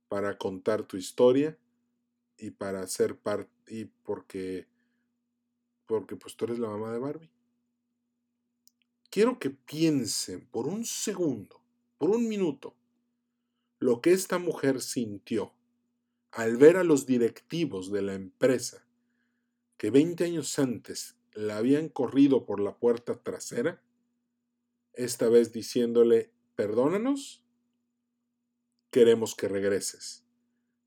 para 0.08 0.38
contar 0.38 0.86
tu 0.86 0.96
historia 0.96 1.58
y 2.36 2.50
para 2.50 2.86
ser 2.86 3.16
parte 3.16 3.50
y 3.66 3.86
porque 4.04 4.66
porque 5.86 6.16
pues 6.16 6.36
tú 6.36 6.46
eres 6.46 6.58
la 6.58 6.68
mamá 6.68 6.92
de 6.92 6.98
Barbie. 6.98 7.30
Quiero 9.10 9.38
que 9.38 9.50
piensen 9.50 10.46
por 10.46 10.66
un 10.66 10.84
segundo, 10.84 11.60
por 11.98 12.10
un 12.10 12.26
minuto, 12.26 12.74
lo 13.78 14.00
que 14.00 14.12
esta 14.12 14.38
mujer 14.38 14.80
sintió 14.80 15.52
al 16.32 16.56
ver 16.56 16.76
a 16.76 16.84
los 16.84 17.06
directivos 17.06 17.92
de 17.92 18.02
la 18.02 18.14
empresa 18.14 18.83
que 19.76 19.90
20 19.90 20.24
años 20.24 20.58
antes 20.58 21.16
la 21.32 21.58
habían 21.58 21.88
corrido 21.88 22.46
por 22.46 22.60
la 22.60 22.76
puerta 22.76 23.16
trasera, 23.22 23.82
esta 24.92 25.28
vez 25.28 25.52
diciéndole, 25.52 26.30
perdónanos, 26.54 27.42
queremos 28.90 29.34
que 29.34 29.48
regreses, 29.48 30.24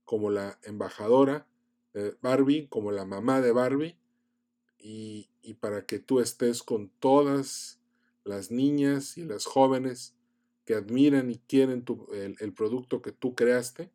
como 0.05 0.29
la 0.29 0.59
embajadora 0.63 1.45
de 1.93 2.15
Barbie, 2.21 2.67
como 2.67 2.91
la 2.91 3.03
mamá 3.03 3.41
de 3.41 3.51
Barbie, 3.51 3.97
y, 4.79 5.29
para 5.59 5.85
que 5.85 5.99
tú 5.99 6.19
estés 6.19 6.63
con 6.63 6.89
todas 6.99 7.81
las 8.23 8.51
niñas 8.51 9.17
y 9.17 9.23
las 9.23 9.45
jóvenes 9.45 10.15
que 10.65 10.75
admiran 10.75 11.31
y 11.31 11.39
quieren 11.39 11.83
el, 12.13 12.53
producto 12.53 13.01
que 13.01 13.11
tú 13.11 13.35
creaste, 13.35 13.91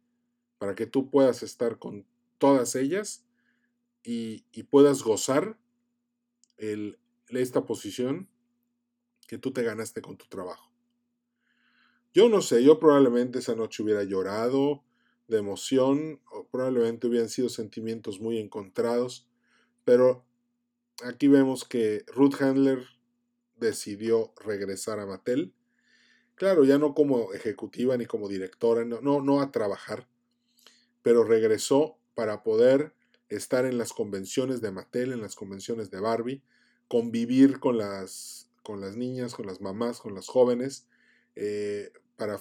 para 0.59 0.74
que 0.74 0.87
tú 0.87 1.11
puedas 1.11 1.42
estar 1.42 1.78
con 1.78 2.07
todas 2.38 2.74
ellas 2.74 3.24
y, 4.04 4.62
puedas 4.64 5.02
gozar 5.02 5.58
el, 6.56 6.98
esta 7.28 7.66
posición 7.66 8.28
que 9.26 9.38
tú 9.38 9.52
te 9.52 9.62
ganaste 9.62 10.02
con 10.02 10.16
tu 10.16 10.26
trabajo. 10.26 10.70
Yo 12.14 12.28
no 12.28 12.42
sé, 12.42 12.62
yo 12.62 12.78
probablemente 12.78 13.38
esa 13.38 13.54
noche 13.54 13.82
hubiera 13.82 14.04
llorado 14.04 14.84
de 15.28 15.38
emoción, 15.38 16.20
o 16.30 16.46
probablemente 16.48 17.06
hubieran 17.06 17.30
sido 17.30 17.48
sentimientos 17.48 18.20
muy 18.20 18.38
encontrados, 18.38 19.26
pero 19.84 20.26
aquí 21.04 21.28
vemos 21.28 21.64
que 21.64 22.04
Ruth 22.08 22.40
Handler 22.40 22.86
decidió 23.56 24.34
regresar 24.44 24.98
a 24.98 25.06
Mattel. 25.06 25.54
Claro, 26.34 26.64
ya 26.64 26.76
no 26.76 26.92
como 26.94 27.32
ejecutiva 27.32 27.96
ni 27.96 28.04
como 28.04 28.28
directora, 28.28 28.84
no, 28.84 29.00
no, 29.00 29.22
no 29.22 29.40
a 29.40 29.52
trabajar, 29.52 30.08
pero 31.00 31.24
regresó 31.24 31.98
para 32.14 32.42
poder 32.42 32.94
estar 33.36 33.64
en 33.64 33.78
las 33.78 33.92
convenciones 33.92 34.60
de 34.60 34.70
Mattel, 34.70 35.12
en 35.12 35.20
las 35.20 35.34
convenciones 35.34 35.90
de 35.90 36.00
Barbie, 36.00 36.42
convivir 36.88 37.60
con 37.60 37.78
las, 37.78 38.50
con 38.62 38.80
las 38.80 38.96
niñas, 38.96 39.34
con 39.34 39.46
las 39.46 39.60
mamás, 39.60 39.98
con 39.98 40.14
las 40.14 40.26
jóvenes, 40.26 40.86
eh, 41.36 41.92
para 42.16 42.40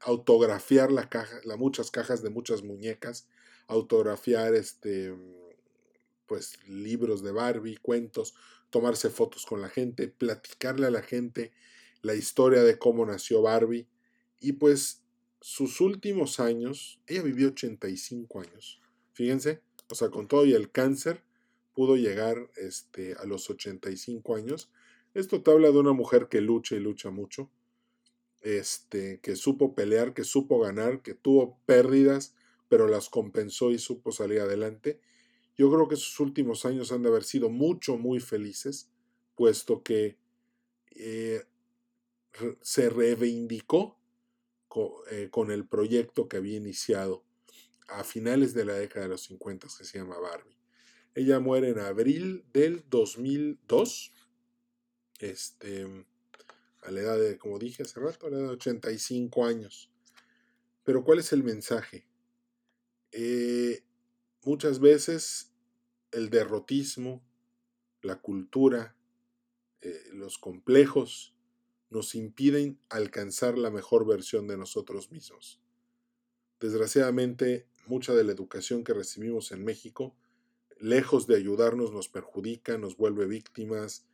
autografiar 0.00 0.92
la 0.92 1.08
muchas 1.56 1.90
cajas 1.90 2.22
de 2.22 2.30
muchas 2.30 2.62
muñecas, 2.62 3.28
autografiar 3.68 4.54
este, 4.54 5.14
pues, 6.26 6.58
libros 6.66 7.22
de 7.22 7.32
Barbie, 7.32 7.76
cuentos, 7.76 8.34
tomarse 8.70 9.10
fotos 9.10 9.46
con 9.46 9.60
la 9.60 9.68
gente, 9.68 10.08
platicarle 10.08 10.86
a 10.86 10.90
la 10.90 11.02
gente 11.02 11.52
la 12.02 12.14
historia 12.14 12.62
de 12.62 12.78
cómo 12.78 13.06
nació 13.06 13.42
Barbie. 13.42 13.86
Y 14.40 14.52
pues 14.54 15.02
sus 15.40 15.80
últimos 15.80 16.40
años, 16.40 17.00
ella 17.06 17.22
vivió 17.22 17.48
85 17.48 18.40
años, 18.40 18.80
fíjense, 19.12 19.62
o 19.94 19.96
sea, 19.96 20.10
con 20.10 20.26
todo 20.26 20.44
y 20.44 20.54
el 20.54 20.72
cáncer, 20.72 21.22
pudo 21.72 21.94
llegar 21.94 22.50
este, 22.56 23.14
a 23.14 23.26
los 23.26 23.48
85 23.48 24.34
años. 24.34 24.68
Esto 25.14 25.40
te 25.40 25.52
habla 25.52 25.70
de 25.70 25.78
una 25.78 25.92
mujer 25.92 26.26
que 26.28 26.40
lucha 26.40 26.74
y 26.74 26.80
lucha 26.80 27.10
mucho, 27.10 27.48
este, 28.40 29.20
que 29.20 29.36
supo 29.36 29.76
pelear, 29.76 30.12
que 30.12 30.24
supo 30.24 30.58
ganar, 30.58 31.00
que 31.00 31.14
tuvo 31.14 31.60
pérdidas, 31.64 32.34
pero 32.68 32.88
las 32.88 33.08
compensó 33.08 33.70
y 33.70 33.78
supo 33.78 34.10
salir 34.10 34.40
adelante. 34.40 34.98
Yo 35.56 35.70
creo 35.70 35.86
que 35.86 35.94
sus 35.94 36.18
últimos 36.18 36.64
años 36.64 36.90
han 36.90 37.02
de 37.02 37.10
haber 37.10 37.22
sido 37.22 37.48
mucho, 37.48 37.96
muy 37.96 38.18
felices, 38.18 38.90
puesto 39.36 39.84
que 39.84 40.18
eh, 40.90 41.44
se 42.62 42.90
reivindicó 42.90 43.96
eh, 45.12 45.28
con, 45.30 45.52
el 45.52 45.68
proyecto 45.68 46.28
que 46.28 46.38
había 46.38 46.56
iniciado 46.56 47.23
a 47.88 48.04
finales 48.04 48.54
de 48.54 48.64
la 48.64 48.74
década 48.74 49.06
de 49.06 49.10
los 49.10 49.22
50 49.22 49.68
que 49.78 49.84
se 49.84 49.98
llama 49.98 50.18
Barbie. 50.18 50.56
Ella 51.14 51.38
muere 51.38 51.70
en 51.70 51.78
abril 51.78 52.44
del 52.52 52.84
2002. 52.88 54.12
Este, 55.20 56.06
a 56.82 56.90
la 56.90 57.00
edad 57.00 57.18
de, 57.18 57.38
como 57.38 57.58
dije 57.58 57.82
hace 57.82 58.00
rato, 58.00 58.26
a 58.26 58.30
la 58.30 58.38
edad 58.38 58.48
de 58.48 58.54
85 58.54 59.46
años. 59.46 59.90
Pero 60.82 61.04
¿cuál 61.04 61.18
es 61.18 61.32
el 61.32 61.42
mensaje? 61.42 62.06
Eh, 63.12 63.84
muchas 64.42 64.80
veces 64.80 65.52
el 66.10 66.30
derrotismo, 66.30 67.24
la 68.02 68.20
cultura, 68.20 68.96
eh, 69.80 70.02
los 70.12 70.38
complejos, 70.38 71.34
nos 71.90 72.14
impiden 72.14 72.80
alcanzar 72.88 73.56
la 73.56 73.70
mejor 73.70 74.06
versión 74.06 74.48
de 74.48 74.56
nosotros 74.56 75.10
mismos. 75.10 75.60
Desgraciadamente, 76.60 77.68
mucha 77.86 78.14
de 78.14 78.24
la 78.24 78.32
educación 78.32 78.84
que 78.84 78.94
recibimos 78.94 79.52
en 79.52 79.64
México, 79.64 80.14
lejos 80.78 81.26
de 81.26 81.36
ayudarnos, 81.36 81.92
nos 81.92 82.08
perjudica, 82.08 82.78
nos 82.78 82.96
vuelve 82.96 83.26
víctimas, 83.26 84.06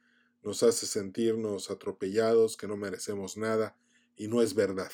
nos 0.42 0.62
hace 0.62 0.87
sentirnos 0.87 1.70
atropellados, 1.70 2.56
que 2.56 2.68
no 2.68 2.76
merecemos 2.76 3.37
nada, 3.37 3.76
y 4.16 4.28
no 4.28 4.42
es 4.42 4.54
verdad. 4.54 4.90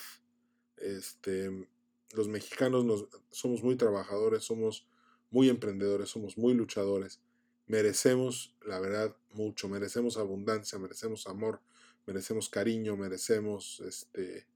Este, 0.76 1.68
los 2.14 2.28
mexicanos 2.28 3.06
somos 3.30 3.62
muy 3.62 3.76
trabajadores, 3.76 4.44
somos 4.44 4.86
muy 5.30 5.48
emprendedores, 5.48 6.08
somos 6.08 6.38
muy 6.38 6.54
luchadores. 6.54 7.20
Merecemos, 7.66 8.56
la 8.64 8.80
verdad, 8.80 9.16
mucho, 9.32 9.68
merecemos 9.68 10.16
abundancia, 10.16 10.78
merecemos 10.78 11.26
amor, 11.26 11.60
merecemos 12.06 12.48
cariño, 12.48 12.96
merecemos, 12.96 13.80
este, 13.80 14.46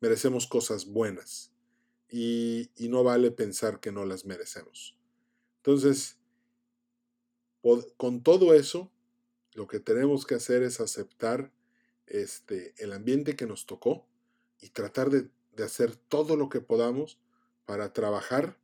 merecemos 0.00 0.46
cosas 0.46 0.86
buenas. 0.86 1.53
Y, 2.16 2.70
no 2.90 3.02
vale 3.02 3.32
pensar 3.32 3.80
que 3.80 3.90
no 3.90 4.04
las 4.04 4.24
merecemos. 4.24 4.96
Entonces, 5.56 6.16
con 7.96 8.22
todo 8.22 8.54
eso, 8.54 8.92
lo 9.52 9.66
que 9.66 9.80
tenemos 9.80 10.24
que 10.24 10.36
hacer 10.36 10.62
es 10.62 10.78
aceptar 10.78 11.50
este, 12.06 12.72
el 12.78 12.92
ambiente 12.92 13.34
que 13.34 13.46
nos 13.46 13.66
tocó 13.66 14.06
y 14.60 14.68
tratar 14.68 15.10
de, 15.10 15.28
de 15.56 15.64
hacer 15.64 15.96
todo 15.96 16.36
lo 16.36 16.48
que 16.48 16.60
podamos 16.60 17.18
para 17.66 17.92
trabajar, 17.92 18.60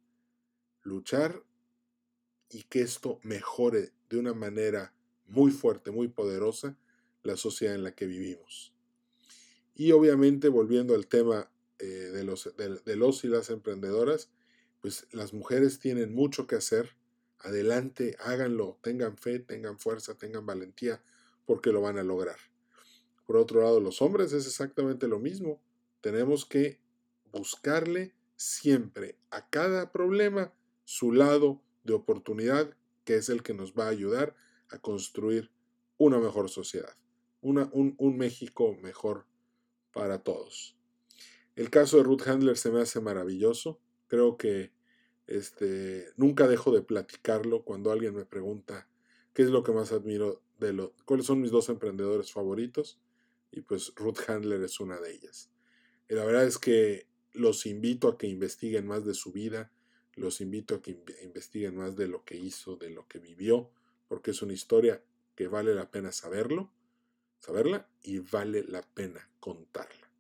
luchar 0.83 1.43
y 2.51 2.63
que 2.63 2.83
esto 2.83 3.19
mejore 3.25 3.91
de 4.11 4.19
una 4.19 4.33
manera 4.33 4.95
muy 5.27 5.51
fuerte, 5.51 5.91
muy 5.91 6.07
poderosa 6.07 6.79
la 7.25 7.37
sociedad 7.37 7.75
en 7.75 7.83
la 7.83 7.97
que 7.97 8.07
vivimos. 8.07 8.73
Y 9.75 9.91
obviamente, 9.91 10.49
volviendo 10.49 10.95
al 10.95 11.09
tema 11.09 11.51
eh, 11.81 11.85
de, 11.85 12.25
los, 12.25 12.55
de, 12.57 12.97
los 12.97 13.25
y 13.25 13.29
las 13.29 13.51
emprendedoras, 13.51 14.31
pues 14.81 15.07
las 15.13 15.33
mujeres 15.33 15.79
tienen 15.79 16.15
mucho 16.15 16.47
que 16.47 16.57
hacer. 16.57 16.97
Adelante, 17.39 18.17
háganlo, 18.21 18.79
tengan 18.83 19.17
fe, 19.17 19.39
tengan 19.39 19.79
fuerza, 19.79 20.17
tengan 20.17 20.47
valentía, 20.47 21.03
porque 21.47 21.73
lo 21.73 21.81
van 21.81 21.99
a 21.99 22.03
lograr. 22.03 22.37
Por 23.27 23.37
otro 23.37 23.63
lado, 23.63 23.81
los 23.81 24.03
hombres 24.03 24.33
es 24.33 24.47
exactamente 24.47 25.09
lo 25.09 25.19
mismo. 25.19 25.61
Tenemos 26.01 26.45
que 26.45 26.81
buscarle 27.33 28.15
siempre 28.37 29.17
a 29.31 29.49
cada 29.49 29.93
problema 29.93 30.53
su 30.85 31.13
lado 31.13 31.63
de 31.85 31.95
oportunidad, 31.95 32.77
que 33.05 33.17
es 33.17 33.29
el 33.29 33.43
que 33.43 33.55
nos 33.55 33.75
va 33.75 33.87
a 33.87 33.91
ayudar 33.91 34.35
a 34.69 34.79
construir 34.79 35.51
una 35.99 36.19
mejor 36.19 36.49
sociedad 36.49 36.95
un, 37.43 38.17
México 38.17 38.77
mejor 38.83 39.27
para 39.93 40.23
todos. 40.23 40.77
El 41.61 41.69
caso 41.69 41.99
de 41.99 42.05
Ruth 42.05 42.27
Handler 42.27 42.57
se 42.57 42.71
me 42.71 42.81
hace 42.81 43.03
maravilloso. 43.03 43.79
Creo 44.07 44.39
que 44.39 44.73
este, 45.27 46.07
nunca 46.17 46.49
dejo 46.49 46.73
de 46.73 46.81
platicarlo 46.81 47.65
cuando 47.65 47.93
alguien 47.93 48.15
me 48.15 48.25
pregunta 48.25 48.89
qué 49.35 49.43
es 49.43 49.51
lo 49.51 49.63
que 49.63 49.71
más 49.71 49.93
admiro 49.93 50.41
de 50.59 50.73
lo, 50.73 50.95
cuáles 51.05 51.27
son 51.27 51.43
mis 51.43 51.51
dos 51.51 51.69
emprendedores 51.69 52.33
favoritos. 52.33 52.99
Y 53.51 53.61
pues 53.61 53.93
Ruth 53.95 54.21
Handler 54.27 54.63
es 54.63 54.81
una 54.81 54.99
de 55.01 55.13
ellas. 55.13 55.51
Y 56.09 56.15
la 56.15 56.25
verdad 56.25 56.47
es 56.47 56.57
que 56.57 57.07
los 57.35 57.67
invito 57.67 58.09
a 58.09 58.17
que 58.17 58.27
investiguen 58.27 58.87
más 58.87 59.05
de 59.05 59.13
su 59.13 59.31
vida, 59.31 59.71
los 60.15 60.41
invito 60.41 60.77
a 60.77 60.81
que 60.81 60.99
investiguen 61.23 61.77
más 61.77 61.95
de 61.95 62.09
lo 62.09 62.25
que 62.25 62.39
hizo, 62.39 62.77
de 62.77 62.89
lo 62.89 63.07
que 63.07 63.19
vivió, 63.19 63.71
porque 64.09 64.31
es 64.31 64.41
una 64.41 64.55
historia 64.55 65.05
que 65.35 65.47
vale 65.47 65.75
la 65.75 65.91
pena 65.91 66.11
saberlo 66.11 66.73
saberla 67.39 67.87
y 68.03 68.21
vale 68.21 68.65
la 68.65 68.81
pena 68.81 69.29
contarla. 69.41 70.11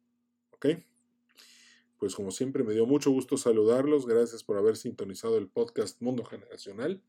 ¿Ok? 0.51 0.67
Pues 2.01 2.15
como 2.15 2.31
siempre 2.31 2.65
me 2.65 2.73
dio 2.73 2.87
mucho 2.87 3.11
gusto 3.11 3.37
saludarlos. 3.37 4.07
Gracias 4.07 4.43
por 4.43 4.57
haber 4.57 4.79
sintonizado 4.79 5.37
el 5.37 5.49
podcast 5.49 6.01
Mundo 6.01 6.25
Generacional. 6.25 7.03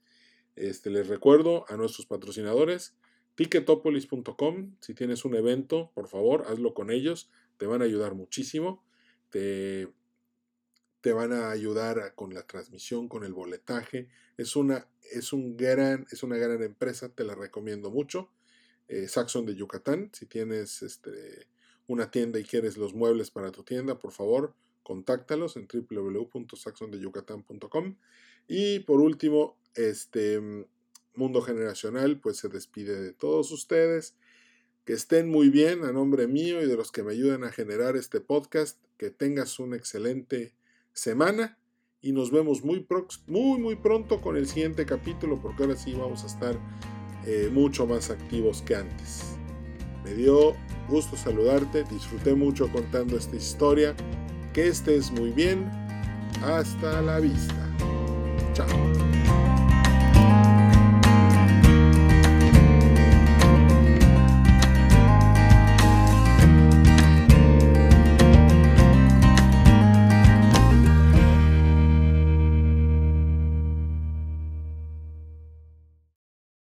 Este, 0.57 0.89
les 0.89 1.07
recuerdo 1.07 1.63
a 1.69 1.77
nuestros 1.77 2.05
patrocinadores, 2.05 2.93
ticketopolis.com. 3.35 4.75
Si 4.81 4.93
tienes 4.93 5.23
un 5.23 5.35
evento, 5.35 5.91
por 5.95 6.09
favor, 6.09 6.43
hazlo 6.49 6.73
con 6.73 6.91
ellos. 6.91 7.31
Te 7.55 7.67
van 7.67 7.81
a 7.81 7.85
ayudar 7.85 8.15
muchísimo. 8.15 8.83
Te, 9.29 9.87
te 10.99 11.13
van 11.13 11.31
a 11.31 11.51
ayudar 11.51 12.13
con 12.15 12.33
la 12.33 12.45
transmisión, 12.45 13.07
con 13.07 13.23
el 13.23 13.31
boletaje. 13.31 14.09
Es 14.35 14.57
una, 14.57 14.89
es, 15.09 15.31
un 15.31 15.55
gran, 15.55 16.05
es 16.11 16.21
una 16.21 16.35
gran 16.35 16.61
empresa, 16.63 17.07
te 17.07 17.23
la 17.23 17.33
recomiendo 17.33 17.91
mucho. 17.91 18.29
Eh, 18.89 19.07
Saxon 19.07 19.45
de 19.45 19.55
Yucatán. 19.55 20.09
Si 20.11 20.25
tienes 20.25 20.81
este, 20.81 21.47
una 21.87 22.11
tienda 22.11 22.39
y 22.39 22.43
quieres 22.43 22.75
los 22.75 22.93
muebles 22.93 23.31
para 23.31 23.53
tu 23.53 23.63
tienda, 23.63 23.97
por 23.97 24.11
favor, 24.11 24.53
contáctalos 24.83 25.57
en 25.57 25.67
www.saxondeyucatán.com. 25.67 27.95
Y 28.47 28.79
por 28.79 29.01
último, 29.01 29.57
este 29.75 30.65
Mundo 31.15 31.41
Generacional, 31.41 32.19
pues 32.19 32.37
se 32.37 32.49
despide 32.49 33.01
de 33.01 33.13
todos 33.13 33.51
ustedes. 33.51 34.15
Que 34.85 34.93
estén 34.93 35.29
muy 35.29 35.49
bien 35.49 35.83
a 35.83 35.91
nombre 35.91 36.27
mío 36.27 36.61
y 36.61 36.65
de 36.65 36.75
los 36.75 36.91
que 36.91 37.03
me 37.03 37.11
ayudan 37.11 37.43
a 37.43 37.51
generar 37.51 37.95
este 37.95 38.21
podcast. 38.21 38.79
Que 38.97 39.11
tengas 39.11 39.59
una 39.59 39.77
excelente 39.77 40.55
semana 40.93 41.57
y 42.01 42.13
nos 42.13 42.31
vemos 42.31 42.63
muy, 42.63 42.85
muy, 43.27 43.59
muy 43.59 43.75
pronto 43.75 44.21
con 44.21 44.35
el 44.35 44.47
siguiente 44.47 44.85
capítulo 44.85 45.39
porque 45.39 45.63
ahora 45.63 45.75
sí 45.75 45.93
vamos 45.93 46.23
a 46.23 46.27
estar 46.27 46.59
eh, 47.25 47.49
mucho 47.51 47.85
más 47.85 48.09
activos 48.09 48.63
que 48.63 48.75
antes. 48.75 49.35
Me 50.03 50.15
dio 50.15 50.55
gusto 50.89 51.15
saludarte, 51.15 51.83
disfruté 51.83 52.33
mucho 52.33 52.71
contando 52.71 53.17
esta 53.17 53.35
historia. 53.35 53.95
Que 54.53 54.67
estés 54.67 55.11
muy 55.11 55.31
bien. 55.31 55.69
Hasta 56.43 57.01
la 57.01 57.19
vista. 57.19 57.55
Chao. 58.53 59.20